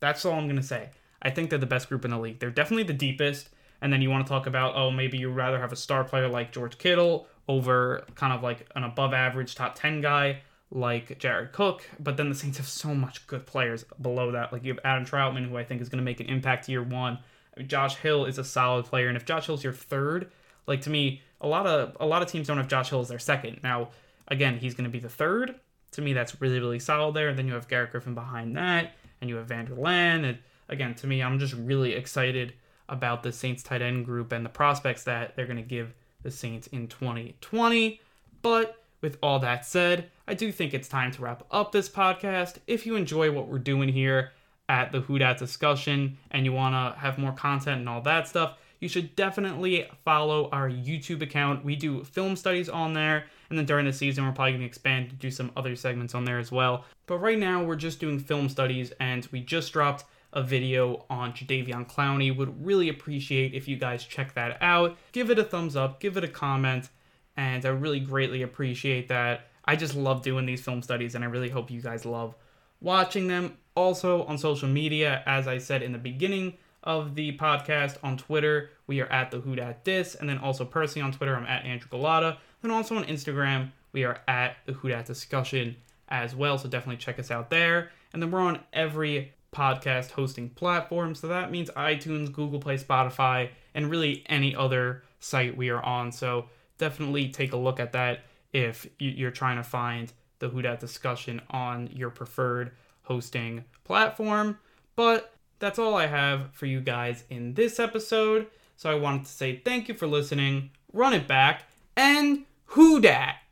That's 0.00 0.24
all 0.24 0.34
I'm 0.34 0.48
gonna 0.48 0.62
say. 0.62 0.90
I 1.20 1.30
think 1.30 1.50
they're 1.50 1.58
the 1.58 1.66
best 1.66 1.88
group 1.88 2.04
in 2.04 2.10
the 2.10 2.18
league. 2.18 2.38
They're 2.38 2.50
definitely 2.50 2.84
the 2.84 2.94
deepest. 2.94 3.50
And 3.80 3.92
then 3.92 4.00
you 4.00 4.08
want 4.08 4.26
to 4.26 4.30
talk 4.30 4.46
about, 4.46 4.74
oh, 4.76 4.90
maybe 4.90 5.18
you'd 5.18 5.32
rather 5.32 5.60
have 5.60 5.72
a 5.72 5.76
star 5.76 6.04
player 6.04 6.28
like 6.28 6.52
George 6.52 6.78
Kittle 6.78 7.26
over 7.48 8.04
kind 8.14 8.32
of 8.32 8.42
like 8.42 8.66
an 8.74 8.84
above 8.84 9.12
average 9.12 9.54
top 9.54 9.74
10 9.74 10.00
guy 10.00 10.40
like 10.70 11.18
Jared 11.18 11.52
Cook, 11.52 11.88
but 12.00 12.16
then 12.16 12.28
the 12.28 12.34
Saints 12.34 12.58
have 12.58 12.66
so 12.66 12.94
much 12.94 13.26
good 13.26 13.46
players 13.46 13.84
below 14.00 14.32
that. 14.32 14.52
Like 14.52 14.64
you 14.64 14.72
have 14.72 14.80
Adam 14.84 15.04
Trautman, 15.04 15.48
who 15.48 15.56
I 15.56 15.64
think 15.64 15.80
is 15.80 15.88
going 15.88 15.98
to 15.98 16.04
make 16.04 16.20
an 16.20 16.26
impact 16.26 16.68
year 16.68 16.82
one. 16.82 17.18
Josh 17.66 17.96
Hill 17.96 18.24
is 18.24 18.38
a 18.38 18.44
solid 18.44 18.86
player, 18.86 19.08
and 19.08 19.16
if 19.16 19.24
Josh 19.24 19.46
Hill's 19.46 19.62
your 19.62 19.72
third, 19.72 20.32
like 20.66 20.80
to 20.82 20.90
me, 20.90 21.22
a 21.40 21.46
lot 21.46 21.66
of 21.66 21.96
a 22.00 22.06
lot 22.06 22.22
of 22.22 22.28
teams 22.28 22.48
don't 22.48 22.56
have 22.56 22.68
Josh 22.68 22.90
Hill 22.90 23.00
as 23.00 23.08
their 23.08 23.18
second. 23.18 23.60
Now, 23.62 23.90
again, 24.28 24.58
he's 24.58 24.74
going 24.74 24.84
to 24.84 24.90
be 24.90 24.98
the 24.98 25.08
third. 25.08 25.54
To 25.92 26.02
me, 26.02 26.12
that's 26.12 26.40
really 26.40 26.58
really 26.58 26.80
solid 26.80 27.14
there. 27.14 27.28
And 27.28 27.38
then 27.38 27.46
you 27.46 27.54
have 27.54 27.68
Garrett 27.68 27.92
Griffin 27.92 28.14
behind 28.14 28.56
that, 28.56 28.92
and 29.20 29.30
you 29.30 29.36
have 29.36 29.46
Vander 29.46 29.76
Laan. 29.76 30.24
And 30.24 30.38
again, 30.68 30.94
to 30.96 31.06
me, 31.06 31.22
I'm 31.22 31.38
just 31.38 31.54
really 31.54 31.92
excited 31.92 32.54
about 32.88 33.22
the 33.22 33.32
Saints 33.32 33.62
tight 33.62 33.82
end 33.82 34.04
group 34.04 34.32
and 34.32 34.44
the 34.44 34.50
prospects 34.50 35.04
that 35.04 35.36
they're 35.36 35.46
going 35.46 35.56
to 35.56 35.62
give 35.62 35.94
the 36.22 36.30
Saints 36.30 36.66
in 36.68 36.88
2020. 36.88 38.00
But 38.42 38.83
with 39.04 39.18
all 39.22 39.38
that 39.38 39.66
said, 39.66 40.10
I 40.26 40.32
do 40.32 40.50
think 40.50 40.72
it's 40.72 40.88
time 40.88 41.10
to 41.12 41.20
wrap 41.20 41.44
up 41.50 41.72
this 41.72 41.90
podcast. 41.90 42.56
If 42.66 42.86
you 42.86 42.96
enjoy 42.96 43.30
what 43.30 43.48
we're 43.48 43.58
doing 43.58 43.90
here 43.90 44.32
at 44.66 44.92
the 44.92 45.00
Who 45.00 45.18
Dat 45.18 45.36
discussion 45.36 46.16
and 46.30 46.46
you 46.46 46.54
want 46.54 46.72
to 46.72 46.98
have 46.98 47.18
more 47.18 47.32
content 47.32 47.80
and 47.80 47.88
all 47.88 48.00
that 48.00 48.28
stuff, 48.28 48.56
you 48.80 48.88
should 48.88 49.14
definitely 49.14 49.86
follow 50.06 50.48
our 50.52 50.70
YouTube 50.70 51.20
account. 51.20 51.66
We 51.66 51.76
do 51.76 52.02
film 52.02 52.34
studies 52.34 52.70
on 52.70 52.94
there, 52.94 53.26
and 53.50 53.58
then 53.58 53.66
during 53.66 53.84
the 53.84 53.92
season, 53.92 54.24
we're 54.24 54.32
probably 54.32 54.52
going 54.52 54.62
to 54.62 54.66
expand 54.66 55.10
to 55.10 55.16
do 55.16 55.30
some 55.30 55.52
other 55.54 55.76
segments 55.76 56.14
on 56.14 56.24
there 56.24 56.38
as 56.38 56.50
well. 56.50 56.86
But 57.06 57.18
right 57.18 57.38
now, 57.38 57.62
we're 57.62 57.76
just 57.76 58.00
doing 58.00 58.18
film 58.18 58.48
studies, 58.48 58.90
and 59.00 59.28
we 59.32 59.40
just 59.40 59.74
dropped 59.74 60.04
a 60.32 60.42
video 60.42 61.04
on 61.10 61.34
Jadeveon 61.34 61.90
Clowney. 61.90 62.34
Would 62.34 62.64
really 62.64 62.88
appreciate 62.88 63.52
if 63.52 63.68
you 63.68 63.76
guys 63.76 64.02
check 64.02 64.32
that 64.32 64.56
out. 64.62 64.96
Give 65.12 65.30
it 65.30 65.38
a 65.38 65.44
thumbs 65.44 65.76
up, 65.76 66.00
give 66.00 66.16
it 66.16 66.24
a 66.24 66.28
comment, 66.28 66.88
and 67.36 67.64
I 67.64 67.70
really 67.70 68.00
greatly 68.00 68.42
appreciate 68.42 69.08
that. 69.08 69.48
I 69.64 69.76
just 69.76 69.94
love 69.94 70.22
doing 70.22 70.46
these 70.46 70.60
film 70.60 70.82
studies, 70.82 71.14
and 71.14 71.24
I 71.24 71.28
really 71.28 71.48
hope 71.48 71.70
you 71.70 71.80
guys 71.80 72.04
love 72.04 72.34
watching 72.80 73.28
them. 73.28 73.56
Also, 73.74 74.24
on 74.24 74.38
social 74.38 74.68
media, 74.68 75.22
as 75.26 75.48
I 75.48 75.58
said 75.58 75.82
in 75.82 75.92
the 75.92 75.98
beginning 75.98 76.54
of 76.82 77.14
the 77.14 77.36
podcast, 77.36 77.96
on 78.02 78.16
Twitter, 78.16 78.70
we 78.86 79.00
are 79.00 79.10
at 79.10 79.30
the 79.30 79.40
Who 79.40 79.56
Dat 79.56 79.84
Dis, 79.84 80.14
and 80.14 80.28
then 80.28 80.38
also 80.38 80.64
personally 80.64 81.04
on 81.04 81.12
Twitter, 81.12 81.34
I'm 81.34 81.46
at 81.46 81.64
Andrew 81.64 81.88
Gullotta. 81.88 82.36
Then 82.62 82.70
also 82.70 82.96
on 82.96 83.04
Instagram, 83.04 83.72
we 83.92 84.04
are 84.04 84.20
at 84.28 84.56
the 84.66 84.74
Who 84.74 84.90
Dat 84.90 85.06
Discussion 85.06 85.76
as 86.08 86.36
well, 86.36 86.58
so 86.58 86.68
definitely 86.68 86.98
check 86.98 87.18
us 87.18 87.30
out 87.30 87.50
there. 87.50 87.90
And 88.12 88.22
then 88.22 88.30
we're 88.30 88.40
on 88.40 88.60
every 88.72 89.32
podcast 89.52 90.10
hosting 90.10 90.50
platform, 90.50 91.14
so 91.14 91.28
that 91.28 91.50
means 91.50 91.70
iTunes, 91.70 92.30
Google 92.30 92.60
Play, 92.60 92.76
Spotify, 92.76 93.50
and 93.74 93.90
really 93.90 94.24
any 94.28 94.54
other 94.54 95.02
site 95.20 95.56
we 95.56 95.70
are 95.70 95.82
on. 95.82 96.12
So 96.12 96.46
definitely 96.78 97.28
take 97.28 97.52
a 97.52 97.56
look 97.56 97.80
at 97.80 97.92
that 97.92 98.20
if 98.52 98.86
you're 98.98 99.30
trying 99.30 99.56
to 99.56 99.62
find 99.62 100.12
the 100.38 100.48
Who 100.48 100.62
discussion 100.62 101.40
on 101.50 101.88
your 101.92 102.10
preferred 102.10 102.72
hosting 103.02 103.64
platform. 103.84 104.58
But 104.96 105.34
that's 105.58 105.78
all 105.78 105.94
I 105.94 106.06
have 106.06 106.52
for 106.52 106.66
you 106.66 106.80
guys 106.80 107.24
in 107.30 107.54
this 107.54 107.78
episode. 107.78 108.46
So 108.76 108.90
I 108.90 108.94
wanted 108.94 109.26
to 109.26 109.32
say 109.32 109.60
thank 109.64 109.88
you 109.88 109.94
for 109.94 110.06
listening, 110.06 110.70
run 110.92 111.14
it 111.14 111.26
back, 111.28 111.64
and 111.96 112.44
Who? 112.66 113.43